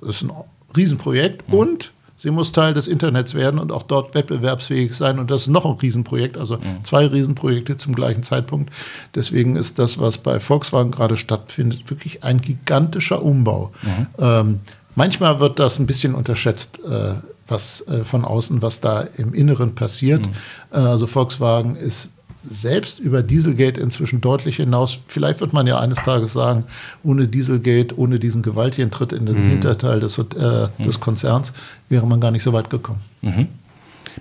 Das 0.00 0.16
ist 0.16 0.22
ein 0.22 0.32
Riesenprojekt. 0.76 1.48
Mhm. 1.48 1.54
Und 1.54 1.92
Sie 2.16 2.30
muss 2.30 2.52
Teil 2.52 2.74
des 2.74 2.86
Internets 2.86 3.34
werden 3.34 3.60
und 3.60 3.72
auch 3.72 3.82
dort 3.82 4.14
wettbewerbsfähig 4.14 4.94
sein. 4.94 5.18
Und 5.18 5.30
das 5.30 5.42
ist 5.42 5.48
noch 5.48 5.66
ein 5.66 5.72
Riesenprojekt, 5.72 6.38
also 6.38 6.58
zwei 6.82 7.06
Riesenprojekte 7.06 7.76
zum 7.76 7.94
gleichen 7.94 8.22
Zeitpunkt. 8.22 8.72
Deswegen 9.14 9.56
ist 9.56 9.78
das, 9.78 9.98
was 9.98 10.18
bei 10.18 10.40
Volkswagen 10.40 10.90
gerade 10.90 11.16
stattfindet, 11.16 11.90
wirklich 11.90 12.24
ein 12.24 12.40
gigantischer 12.40 13.22
Umbau. 13.22 13.72
Mhm. 13.82 14.06
Ähm, 14.18 14.60
manchmal 14.94 15.40
wird 15.40 15.58
das 15.58 15.78
ein 15.78 15.86
bisschen 15.86 16.14
unterschätzt. 16.14 16.80
Äh, 16.84 17.14
was 17.48 17.86
äh, 17.86 18.04
von 18.04 18.24
außen, 18.24 18.62
was 18.62 18.80
da 18.80 19.06
im 19.16 19.32
Inneren 19.32 19.74
passiert. 19.74 20.26
Mhm. 20.26 20.32
Äh, 20.72 20.78
also 20.78 21.06
Volkswagen 21.06 21.76
ist 21.76 22.10
selbst 22.48 23.00
über 23.00 23.22
Dieselgate 23.22 23.80
inzwischen 23.80 24.20
deutlich 24.20 24.56
hinaus. 24.56 24.98
Vielleicht 25.08 25.40
wird 25.40 25.52
man 25.52 25.66
ja 25.66 25.78
eines 25.78 26.02
Tages 26.02 26.32
sagen, 26.32 26.64
ohne 27.02 27.28
Dieselgate, 27.28 27.98
ohne 27.98 28.18
diesen 28.18 28.42
gewaltigen 28.42 28.90
Tritt 28.90 29.12
in 29.12 29.26
den 29.26 29.44
mhm. 29.44 29.50
Hinterteil 29.50 30.00
des, 30.00 30.18
äh, 30.18 30.68
des 30.78 31.00
Konzerns, 31.00 31.52
wäre 31.88 32.06
man 32.06 32.20
gar 32.20 32.30
nicht 32.30 32.42
so 32.42 32.52
weit 32.52 32.70
gekommen. 32.70 33.00
Mhm. 33.22 33.48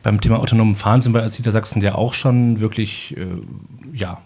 Beim 0.03 0.19
Thema 0.19 0.39
autonomen 0.39 0.75
Fahren 0.75 1.01
sind 1.01 1.13
wir 1.13 1.21
als 1.21 1.37
Niedersachsen 1.37 1.81
ja 1.81 1.95
auch 1.95 2.13
schon 2.13 2.59
wirklich 2.59 3.15
äh, 3.17 3.27
ja, 3.93 4.21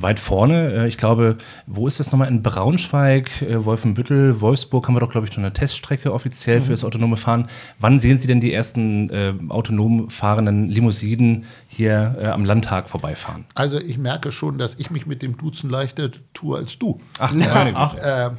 weit 0.00 0.20
vorne. 0.20 0.72
Äh, 0.72 0.88
ich 0.88 0.96
glaube, 0.96 1.36
wo 1.66 1.86
ist 1.86 2.00
das 2.00 2.12
nochmal? 2.12 2.28
In 2.28 2.42
Braunschweig, 2.42 3.42
äh, 3.42 3.64
Wolfenbüttel, 3.64 4.40
Wolfsburg 4.40 4.88
haben 4.88 4.94
wir 4.94 5.00
doch, 5.00 5.10
glaube 5.10 5.26
ich, 5.26 5.32
schon 5.32 5.44
eine 5.44 5.52
Teststrecke 5.52 6.12
offiziell 6.12 6.60
mhm. 6.60 6.64
für 6.64 6.70
das 6.70 6.84
autonome 6.84 7.16
Fahren. 7.16 7.46
Wann 7.78 7.98
sehen 7.98 8.18
Sie 8.18 8.26
denn 8.26 8.40
die 8.40 8.52
ersten 8.52 9.10
äh, 9.10 9.34
autonom 9.48 10.10
fahrenden 10.10 10.68
Limousinen 10.68 11.44
hier 11.68 12.16
äh, 12.20 12.26
am 12.26 12.44
Landtag 12.44 12.88
vorbeifahren? 12.88 13.44
Also 13.54 13.78
ich 13.78 13.98
merke 13.98 14.32
schon, 14.32 14.58
dass 14.58 14.74
ich 14.76 14.90
mich 14.90 15.06
mit 15.06 15.22
dem 15.22 15.36
Duzen 15.36 15.68
leichter 15.70 16.10
tue 16.34 16.56
als 16.56 16.78
du. 16.78 16.98
Ach, 17.18 17.34
ja, 17.34 17.70
ach. 17.74 17.94
Äh, 17.94 18.30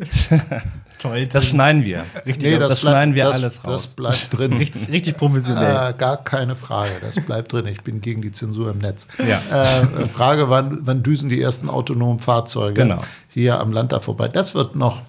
Toll. 0.98 1.26
Das 1.26 1.46
schneiden 1.46 1.84
wir. 1.84 2.04
Richtig, 2.26 2.42
nee, 2.42 2.58
das, 2.58 2.68
das 2.68 2.80
bleibt, 2.80 2.94
schneiden 2.94 3.14
wir 3.14 3.24
das, 3.24 3.34
alles 3.34 3.64
raus. 3.64 3.82
Das 3.82 3.86
bleibt 3.94 4.38
drin. 4.38 4.52
richtig, 4.58 4.88
richtig 4.88 5.16
professionell. 5.16 5.90
Äh, 5.90 5.94
gar 5.96 6.18
keine 6.18 6.56
Frage. 6.56 6.92
Das 7.00 7.16
bleibt 7.16 7.52
drin. 7.52 7.66
Ich 7.66 7.82
bin 7.82 8.00
gegen 8.00 8.22
die 8.22 8.32
Zensur 8.32 8.70
im 8.70 8.78
Netz. 8.78 9.06
Ja. 9.18 9.40
Äh, 9.50 10.08
Frage, 10.08 10.50
wann, 10.50 10.80
wann 10.82 11.02
düsen 11.02 11.28
die 11.28 11.40
ersten 11.40 11.70
autonomen 11.70 12.18
Fahrzeuge 12.18 12.82
genau. 12.82 12.98
hier 13.28 13.60
am 13.60 13.72
Land 13.72 13.92
da 13.92 14.00
vorbei? 14.00 14.28
Das 14.28 14.54
wird 14.54 14.76
noch 14.76 15.02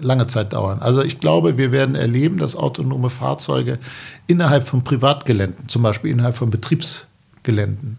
lange 0.00 0.26
Zeit 0.26 0.52
dauern. 0.52 0.80
Also 0.80 1.02
ich 1.02 1.20
glaube, 1.20 1.56
wir 1.56 1.72
werden 1.72 1.94
erleben, 1.94 2.38
dass 2.38 2.56
autonome 2.56 3.10
Fahrzeuge 3.10 3.78
innerhalb 4.26 4.66
von 4.66 4.84
Privatgeländen, 4.84 5.68
zum 5.68 5.82
Beispiel 5.82 6.10
innerhalb 6.10 6.36
von 6.36 6.50
Betriebsgeländen, 6.50 7.98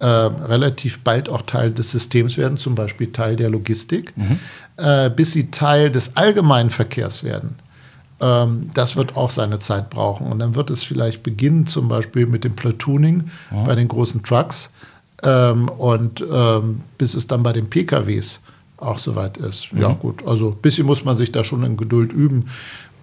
äh, 0.00 0.06
relativ 0.06 1.00
bald 1.00 1.28
auch 1.28 1.42
Teil 1.42 1.70
des 1.70 1.90
Systems 1.90 2.36
werden, 2.36 2.58
zum 2.58 2.74
Beispiel 2.74 3.12
Teil 3.12 3.36
der 3.36 3.50
Logistik, 3.50 4.16
mhm. 4.16 4.38
äh, 4.76 5.10
bis 5.10 5.32
sie 5.32 5.50
Teil 5.50 5.90
des 5.90 6.16
allgemeinen 6.16 6.70
Verkehrs 6.70 7.22
werden. 7.22 7.56
Ähm, 8.20 8.70
das 8.74 8.96
wird 8.96 9.16
auch 9.16 9.30
seine 9.30 9.58
Zeit 9.58 9.90
brauchen. 9.90 10.26
Und 10.26 10.38
dann 10.38 10.54
wird 10.54 10.70
es 10.70 10.82
vielleicht 10.82 11.22
beginnen, 11.22 11.66
zum 11.66 11.88
Beispiel 11.88 12.26
mit 12.26 12.44
dem 12.44 12.54
Platooning 12.54 13.30
ja. 13.50 13.64
bei 13.64 13.74
den 13.74 13.88
großen 13.88 14.22
Trucks 14.22 14.70
ähm, 15.22 15.68
und 15.68 16.24
ähm, 16.30 16.80
bis 16.98 17.14
es 17.14 17.26
dann 17.26 17.42
bei 17.42 17.52
den 17.52 17.68
PKWs 17.68 18.40
auch 18.78 18.98
soweit 18.98 19.36
ist. 19.36 19.72
Mhm. 19.72 19.82
Ja, 19.82 19.92
gut. 19.92 20.26
Also 20.26 20.50
ein 20.50 20.62
bisschen 20.62 20.86
muss 20.86 21.04
man 21.04 21.16
sich 21.16 21.32
da 21.32 21.44
schon 21.44 21.62
in 21.62 21.76
Geduld 21.76 22.12
üben 22.12 22.46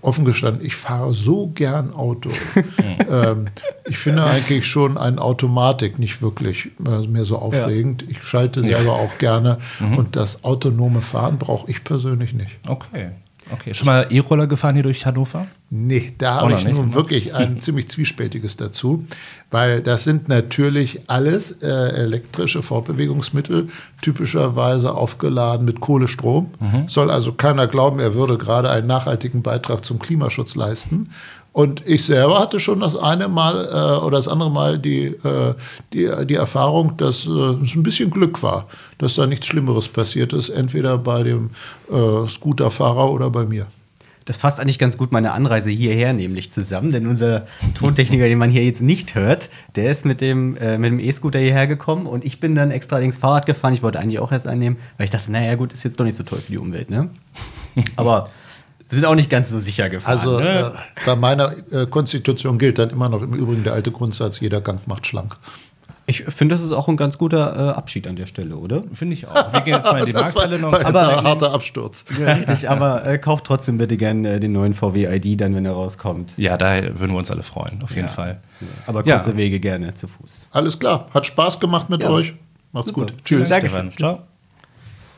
offen 0.01 0.25
gestanden, 0.25 0.65
ich 0.65 0.75
fahre 0.75 1.13
so 1.13 1.47
gern 1.47 1.93
Auto. 1.93 2.29
ähm, 3.11 3.47
ich 3.85 3.97
finde 3.97 4.23
eigentlich 4.23 4.65
schon 4.67 4.97
eine 4.97 5.21
Automatik 5.21 5.99
nicht 5.99 6.21
wirklich 6.21 6.71
äh, 6.85 7.07
mehr 7.07 7.25
so 7.25 7.37
aufregend. 7.37 8.03
Ja. 8.03 8.09
Ich 8.11 8.23
schalte 8.23 8.61
selber 8.61 8.83
ja. 8.83 8.91
auch 8.91 9.17
gerne 9.17 9.57
mhm. 9.79 9.97
und 9.97 10.15
das 10.15 10.43
autonome 10.43 11.01
Fahren 11.01 11.37
brauche 11.37 11.69
ich 11.69 11.83
persönlich 11.83 12.33
nicht. 12.33 12.59
Okay. 12.67 13.11
Okay, 13.51 13.73
schon 13.73 13.85
mal 13.85 14.07
E-Roller 14.09 14.47
gefahren 14.47 14.75
hier 14.75 14.83
durch 14.83 15.05
Hannover? 15.05 15.47
Nee, 15.69 16.13
da 16.17 16.35
habe 16.35 16.53
ich 16.53 16.65
nun 16.65 16.93
wirklich 16.93 17.33
ein 17.33 17.59
ziemlich 17.59 17.89
zwiespältiges 17.89 18.55
dazu, 18.55 19.05
weil 19.51 19.81
das 19.81 20.05
sind 20.05 20.29
natürlich 20.29 21.01
alles 21.07 21.61
äh, 21.61 21.67
elektrische 21.67 22.61
Fortbewegungsmittel, 22.61 23.67
typischerweise 24.01 24.93
aufgeladen 24.93 25.65
mit 25.65 25.81
Kohlestrom. 25.81 26.51
Mhm. 26.59 26.87
Soll 26.87 27.11
also 27.11 27.33
keiner 27.33 27.67
glauben, 27.67 27.99
er 27.99 28.13
würde 28.13 28.37
gerade 28.37 28.69
einen 28.69 28.87
nachhaltigen 28.87 29.41
Beitrag 29.41 29.83
zum 29.83 29.99
Klimaschutz 29.99 30.55
leisten. 30.55 31.09
Und 31.57 31.81
ich 31.87 32.05
selber 32.05 32.39
hatte 32.39 32.59
schon 32.59 32.81
das 32.81 32.95
eine 32.95 33.27
Mal 33.29 33.65
äh, 33.65 34.05
oder 34.05 34.17
das 34.17 34.27
andere 34.27 34.51
Mal 34.51 34.77
die, 34.77 35.05
äh, 35.05 35.55
die, 35.91 36.07
die 36.27 36.35
Erfahrung, 36.35 36.97
dass 36.97 37.25
äh, 37.25 37.29
es 37.29 37.73
ein 37.73 37.81
bisschen 37.81 38.11
Glück 38.11 38.43
war, 38.43 38.67
dass 38.99 39.15
da 39.15 39.25
nichts 39.25 39.47
Schlimmeres 39.47 39.87
passiert 39.87 40.33
ist, 40.33 40.49
entweder 40.49 40.99
bei 40.99 41.23
dem 41.23 41.49
äh, 41.91 42.27
Scooterfahrer 42.27 43.11
oder 43.11 43.31
bei 43.31 43.45
mir. 43.45 43.65
Das 44.25 44.37
fasst 44.37 44.59
eigentlich 44.59 44.77
ganz 44.77 44.99
gut 44.99 45.11
meine 45.11 45.31
Anreise 45.31 45.71
hierher 45.71 46.13
nämlich 46.13 46.51
zusammen, 46.51 46.91
denn 46.91 47.07
unser 47.07 47.47
Tontechniker, 47.73 48.25
den 48.27 48.37
man 48.37 48.51
hier 48.51 48.63
jetzt 48.63 48.83
nicht 48.83 49.15
hört, 49.15 49.49
der 49.75 49.91
ist 49.91 50.05
mit 50.05 50.21
dem 50.21 50.57
äh, 50.57 50.77
mit 50.77 50.91
dem 50.91 50.99
E-Scooter 50.99 51.39
hierher 51.39 51.65
gekommen 51.65 52.05
und 52.05 52.23
ich 52.23 52.39
bin 52.39 52.53
dann 52.53 52.69
extra 52.69 52.99
links 52.99 53.17
Fahrrad 53.17 53.47
gefahren. 53.47 53.73
Ich 53.73 53.81
wollte 53.81 53.99
eigentlich 53.99 54.19
auch 54.19 54.31
erst 54.31 54.45
einnehmen, 54.45 54.77
weil 54.97 55.05
ich 55.05 55.11
dachte, 55.11 55.31
naja 55.31 55.55
gut, 55.55 55.73
ist 55.73 55.83
jetzt 55.83 55.99
doch 55.99 56.05
nicht 56.05 56.17
so 56.17 56.23
toll 56.23 56.37
für 56.37 56.51
die 56.51 56.59
Umwelt, 56.59 56.91
ne? 56.91 57.09
Aber 57.95 58.29
wir 58.89 58.95
sind 58.95 59.05
auch 59.05 59.15
nicht 59.15 59.29
ganz 59.29 59.49
so 59.49 59.59
sicher 59.59 59.89
gefahren. 59.89 60.17
Also 60.17 60.39
ne? 60.39 60.71
äh, 60.73 61.05
bei 61.05 61.15
meiner 61.15 61.53
äh, 61.71 61.85
Konstitution 61.87 62.57
gilt 62.57 62.79
dann 62.79 62.89
immer 62.89 63.09
noch 63.09 63.21
im 63.21 63.33
Übrigen 63.33 63.63
der 63.63 63.73
alte 63.73 63.91
Grundsatz, 63.91 64.39
jeder 64.39 64.61
Gang 64.61 64.87
macht 64.87 65.07
schlank. 65.07 65.37
Ich 66.09 66.23
finde, 66.23 66.55
das 66.55 66.63
ist 66.63 66.71
auch 66.71 66.87
ein 66.87 66.95
ganz 66.95 67.17
guter 67.17 67.53
äh, 67.53 67.73
Abschied 67.73 68.07
an 68.07 68.15
der 68.15 68.27
Stelle, 68.27 68.55
oder? 68.55 68.83
Finde 68.93 69.13
ich 69.13 69.27
auch. 69.27 69.51
Wir 69.51 69.59
gehen 69.59 69.73
jetzt 69.73 69.91
mal 69.91 69.99
in 69.99 70.05
die 70.05 70.13
Markthalle 70.13 70.57
noch. 70.57 70.71
Aber 70.71 71.17
ein 71.17 71.23
harter 71.25 71.53
Absturz. 71.53 72.05
Ja, 72.17 72.31
richtig, 72.31 72.69
aber 72.69 73.05
äh, 73.05 73.17
kauft 73.17 73.43
trotzdem 73.43 73.77
bitte 73.77 73.97
gerne 73.97 74.35
äh, 74.35 74.39
den 74.39 74.53
neuen 74.53 74.73
VW 74.73 75.13
ID 75.13 75.41
dann, 75.41 75.53
wenn 75.53 75.65
er 75.65 75.73
rauskommt. 75.73 76.31
Ja, 76.37 76.55
da 76.55 76.81
würden 76.97 77.11
wir 77.11 77.17
uns 77.17 77.29
alle 77.29 77.43
freuen, 77.43 77.83
auf 77.83 77.89
jeden 77.93 78.07
ja. 78.07 78.13
Fall. 78.13 78.39
Ja. 78.61 78.67
Aber 78.87 79.03
kurze 79.03 79.35
Wege 79.35 79.59
gerne 79.59 79.93
zu 79.95 80.07
Fuß. 80.07 80.47
Alles 80.51 80.79
klar, 80.79 81.07
hat 81.13 81.25
Spaß 81.25 81.59
gemacht 81.59 81.89
mit 81.89 82.05
euch. 82.05 82.35
Macht's 82.71 82.87
Super. 82.89 83.01
gut. 83.01 83.13
Tschüss. 83.25 83.49
Danke. 83.49 83.67
Ciao. 83.67 84.21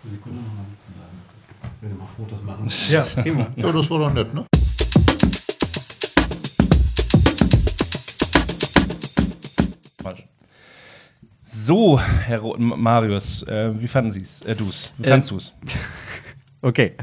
Sekunde 0.05 0.41
nochmal 0.41 0.68
wenn 1.81 1.91
wir 1.91 1.97
mal 1.97 2.07
Fotos 2.07 2.41
machen. 2.43 2.67
Ja, 2.89 3.05
gehen 3.23 3.37
wir. 3.37 3.47
ja, 3.55 3.71
das 3.71 3.89
war 3.89 3.99
doch 3.99 4.13
nett, 4.13 4.33
ne? 4.33 4.45
So, 11.51 11.99
Herr 11.99 12.41
Marius, 12.57 13.43
äh, 13.43 13.71
wie 13.79 13.87
fanden 13.87 14.11
Sie 14.11 14.21
es? 14.21 14.41
Äh, 14.41 14.55
du's. 14.55 14.91
Wie 14.97 15.07
fandest 15.07 15.29
äh, 15.29 15.33
du 15.33 15.37
es? 15.37 15.53
Okay. 16.61 16.93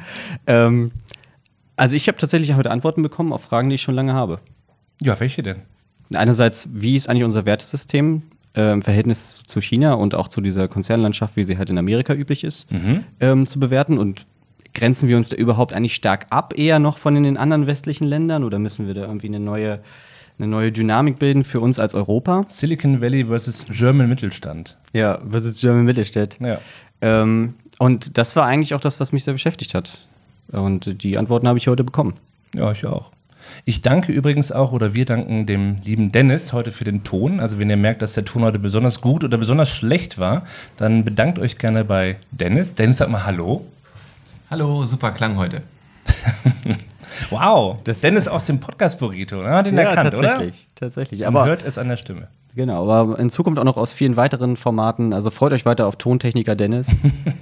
Ähm, 0.46 0.90
also 1.76 1.96
ich 1.96 2.08
habe 2.08 2.18
tatsächlich 2.18 2.54
heute 2.56 2.70
Antworten 2.70 3.02
bekommen 3.02 3.32
auf 3.32 3.42
Fragen, 3.42 3.70
die 3.70 3.76
ich 3.76 3.82
schon 3.82 3.94
lange 3.94 4.12
habe. 4.12 4.40
Ja, 5.00 5.18
welche 5.18 5.42
denn? 5.42 5.62
Einerseits, 6.12 6.68
wie 6.72 6.94
ist 6.94 7.08
eigentlich 7.08 7.24
unser 7.24 7.46
Wertesystem 7.46 8.22
äh, 8.54 8.72
im 8.72 8.82
Verhältnis 8.82 9.42
zu 9.46 9.62
China 9.62 9.94
und 9.94 10.14
auch 10.14 10.28
zu 10.28 10.42
dieser 10.42 10.68
Konzernlandschaft, 10.68 11.36
wie 11.36 11.44
sie 11.44 11.56
halt 11.56 11.70
in 11.70 11.78
Amerika 11.78 12.12
üblich 12.12 12.44
ist, 12.44 12.70
mhm. 12.70 13.04
ähm, 13.20 13.46
zu 13.46 13.58
bewerten? 13.58 13.96
Und 13.96 14.26
grenzen 14.76 15.08
wir 15.08 15.16
uns 15.16 15.30
da 15.30 15.36
überhaupt 15.36 15.72
eigentlich 15.72 15.94
stark 15.94 16.26
ab, 16.30 16.56
eher 16.56 16.78
noch 16.78 16.98
von 16.98 17.20
den 17.20 17.36
anderen 17.36 17.66
westlichen 17.66 18.04
Ländern 18.04 18.44
oder 18.44 18.58
müssen 18.58 18.86
wir 18.86 18.94
da 18.94 19.02
irgendwie 19.02 19.26
eine 19.26 19.40
neue, 19.40 19.80
eine 20.38 20.46
neue 20.46 20.70
Dynamik 20.70 21.18
bilden 21.18 21.44
für 21.44 21.60
uns 21.60 21.78
als 21.78 21.94
Europa? 21.94 22.44
Silicon 22.48 23.00
Valley 23.00 23.24
versus 23.24 23.64
German 23.70 24.08
Mittelstand. 24.08 24.76
Ja, 24.92 25.18
versus 25.28 25.60
German 25.60 25.84
Mittelstand. 25.84 26.38
Ja. 26.40 26.58
Ähm, 27.00 27.54
und 27.78 28.18
das 28.18 28.36
war 28.36 28.46
eigentlich 28.46 28.74
auch 28.74 28.80
das, 28.80 29.00
was 29.00 29.12
mich 29.12 29.24
sehr 29.24 29.32
beschäftigt 29.32 29.74
hat. 29.74 30.06
Und 30.52 31.02
die 31.02 31.18
Antworten 31.18 31.48
habe 31.48 31.58
ich 31.58 31.68
heute 31.68 31.82
bekommen. 31.82 32.14
Ja, 32.54 32.70
ich 32.70 32.86
auch. 32.86 33.10
Ich 33.64 33.80
danke 33.80 34.12
übrigens 34.12 34.52
auch, 34.52 34.72
oder 34.72 34.92
wir 34.92 35.04
danken 35.04 35.46
dem 35.46 35.76
lieben 35.84 36.12
Dennis 36.12 36.52
heute 36.52 36.72
für 36.72 36.84
den 36.84 37.04
Ton. 37.04 37.40
Also 37.40 37.58
wenn 37.58 37.70
ihr 37.70 37.76
merkt, 37.76 38.02
dass 38.02 38.14
der 38.14 38.24
Ton 38.24 38.42
heute 38.42 38.58
besonders 38.58 39.00
gut 39.00 39.24
oder 39.24 39.38
besonders 39.38 39.70
schlecht 39.70 40.18
war, 40.18 40.44
dann 40.76 41.04
bedankt 41.04 41.38
euch 41.38 41.58
gerne 41.58 41.84
bei 41.84 42.16
Dennis. 42.30 42.74
Dennis, 42.74 42.98
sag 42.98 43.08
mal 43.08 43.24
Hallo. 43.24 43.64
Hallo, 44.48 44.87
super 44.87 45.11
Klang 45.11 45.37
heute. 45.38 45.62
wow, 47.30 47.78
das 47.82 48.00
Dennis 48.00 48.28
aus 48.28 48.46
dem 48.46 48.61
Podcast 48.61 49.00
Burrito, 49.00 49.42
ne? 49.42 49.61
den 49.64 49.76
ja, 49.76 49.82
erkannt, 49.82 50.12
tatsächlich, 50.12 50.66
oder? 50.68 50.74
Tatsächlich, 50.76 51.20
Man 51.22 51.28
aber 51.28 51.46
hört 51.46 51.64
es 51.64 51.78
an 51.78 51.88
der 51.88 51.96
Stimme. 51.96 52.28
Genau, 52.54 52.88
aber 52.88 53.18
in 53.18 53.28
Zukunft 53.28 53.59
auch 53.59 53.64
noch 53.64 53.76
aus 53.76 53.92
vielen 53.92 54.14
weiteren 54.14 54.56
Formaten. 54.56 55.12
Also 55.12 55.30
freut 55.30 55.52
euch 55.52 55.66
weiter 55.66 55.88
auf 55.88 55.96
Tontechniker 55.96 56.54
Dennis. 56.54 56.87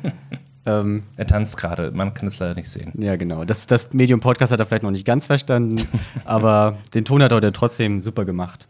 ähm, 0.67 1.03
er 1.19 1.27
tanzt 1.27 1.59
gerade, 1.59 1.91
man 1.91 2.15
kann 2.15 2.29
es 2.29 2.39
leider 2.39 2.55
nicht 2.55 2.71
sehen. 2.71 2.93
Ja, 2.97 3.17
genau. 3.17 3.45
Das, 3.45 3.67
das 3.67 3.93
Medium 3.93 4.21
Podcast 4.21 4.51
hat 4.51 4.61
er 4.61 4.65
vielleicht 4.65 4.83
noch 4.83 4.91
nicht 4.91 5.05
ganz 5.05 5.27
verstanden, 5.27 5.87
aber 6.25 6.79
den 6.95 7.05
Ton 7.05 7.23
hat 7.23 7.33
er 7.33 7.53
trotzdem 7.53 8.01
super 8.01 8.25
gemacht. 8.25 8.67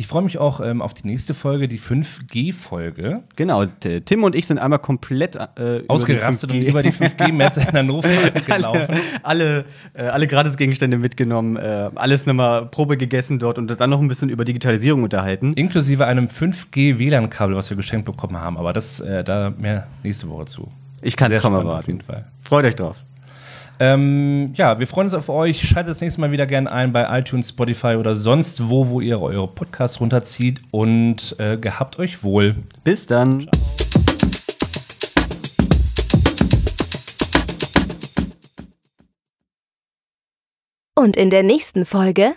Ich 0.00 0.06
freue 0.06 0.22
mich 0.22 0.38
auch 0.38 0.60
ähm, 0.60 0.80
auf 0.80 0.94
die 0.94 1.06
nächste 1.06 1.34
Folge, 1.34 1.68
die 1.68 1.78
5G-Folge. 1.78 3.20
Genau, 3.36 3.66
Tim 3.66 4.24
und 4.24 4.34
ich 4.34 4.46
sind 4.46 4.56
einmal 4.56 4.78
komplett 4.78 5.36
äh, 5.36 5.82
ausgerastet 5.88 6.50
und 6.52 6.62
über 6.62 6.82
die 6.82 6.90
5G-Messe 6.90 7.60
in 7.60 7.72
Hannover 7.74 8.08
gelaufen. 8.46 8.96
alle, 9.22 9.66
äh, 9.92 10.04
alle 10.04 10.26
Gratisgegenstände 10.26 10.96
mitgenommen, 10.96 11.56
äh, 11.58 11.90
alles 11.96 12.24
nochmal 12.24 12.64
Probe 12.64 12.96
gegessen 12.96 13.38
dort 13.38 13.58
und 13.58 13.66
dann 13.78 13.90
noch 13.90 14.00
ein 14.00 14.08
bisschen 14.08 14.30
über 14.30 14.46
Digitalisierung 14.46 15.02
unterhalten. 15.02 15.52
Inklusive 15.52 16.06
einem 16.06 16.28
5G-WLAN-Kabel, 16.28 17.54
was 17.54 17.68
wir 17.68 17.76
geschenkt 17.76 18.06
bekommen 18.06 18.40
haben. 18.40 18.56
Aber 18.56 18.72
das 18.72 19.00
äh, 19.00 19.22
da 19.22 19.52
mehr 19.58 19.86
nächste 20.02 20.30
Woche 20.30 20.46
zu. 20.46 20.72
Ich 21.02 21.14
kann 21.14 21.30
es 21.30 21.42
kaum 21.42 21.52
erwarten. 21.52 21.78
Auf 21.78 21.86
jeden 21.88 22.00
Fall. 22.00 22.24
Freut 22.40 22.64
euch 22.64 22.74
drauf. 22.74 22.96
Ähm, 23.82 24.52
ja, 24.54 24.78
wir 24.78 24.86
freuen 24.86 25.06
uns 25.06 25.14
auf 25.14 25.30
euch. 25.30 25.66
Schaltet 25.66 25.92
das 25.92 26.02
nächste 26.02 26.20
Mal 26.20 26.30
wieder 26.32 26.46
gerne 26.46 26.70
ein 26.70 26.92
bei 26.92 27.18
iTunes, 27.18 27.48
Spotify 27.48 27.96
oder 27.98 28.14
sonst 28.14 28.68
wo, 28.68 28.90
wo 28.90 29.00
ihr 29.00 29.20
eure 29.20 29.48
Podcasts 29.48 30.00
runterzieht. 30.00 30.60
Und 30.70 31.34
äh, 31.38 31.56
gehabt 31.56 31.98
euch 31.98 32.22
wohl. 32.22 32.56
Bis 32.84 33.06
dann. 33.06 33.40
Ciao. 33.40 34.20
Und 40.94 41.16
in 41.16 41.30
der 41.30 41.42
nächsten 41.42 41.86
Folge 41.86 42.34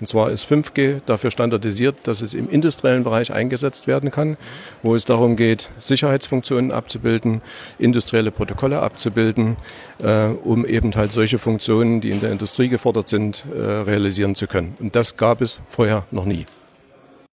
und 0.00 0.06
zwar 0.06 0.30
ist 0.30 0.50
5G 0.50 1.00
dafür 1.06 1.30
standardisiert, 1.30 1.96
dass 2.04 2.20
es 2.20 2.34
im 2.34 2.48
industriellen 2.48 3.04
Bereich 3.04 3.32
eingesetzt 3.32 3.86
werden 3.86 4.10
kann, 4.10 4.36
wo 4.82 4.94
es 4.94 5.04
darum 5.04 5.36
geht, 5.36 5.70
Sicherheitsfunktionen 5.78 6.72
abzubilden, 6.72 7.42
industrielle 7.78 8.30
Protokolle 8.30 8.80
abzubilden, 8.80 9.56
äh, 10.02 10.26
um 10.26 10.66
eben 10.66 10.94
halt 10.94 11.12
solche 11.12 11.38
Funktionen, 11.38 12.00
die 12.00 12.10
in 12.10 12.20
der 12.20 12.32
Industrie 12.32 12.68
gefordert 12.68 13.08
sind, 13.08 13.44
äh, 13.54 13.60
realisieren 13.60 14.34
zu 14.34 14.46
können. 14.46 14.74
Und 14.80 14.96
das 14.96 15.16
gab 15.16 15.40
es 15.40 15.60
vorher 15.68 16.04
noch 16.10 16.24
nie. 16.24 16.46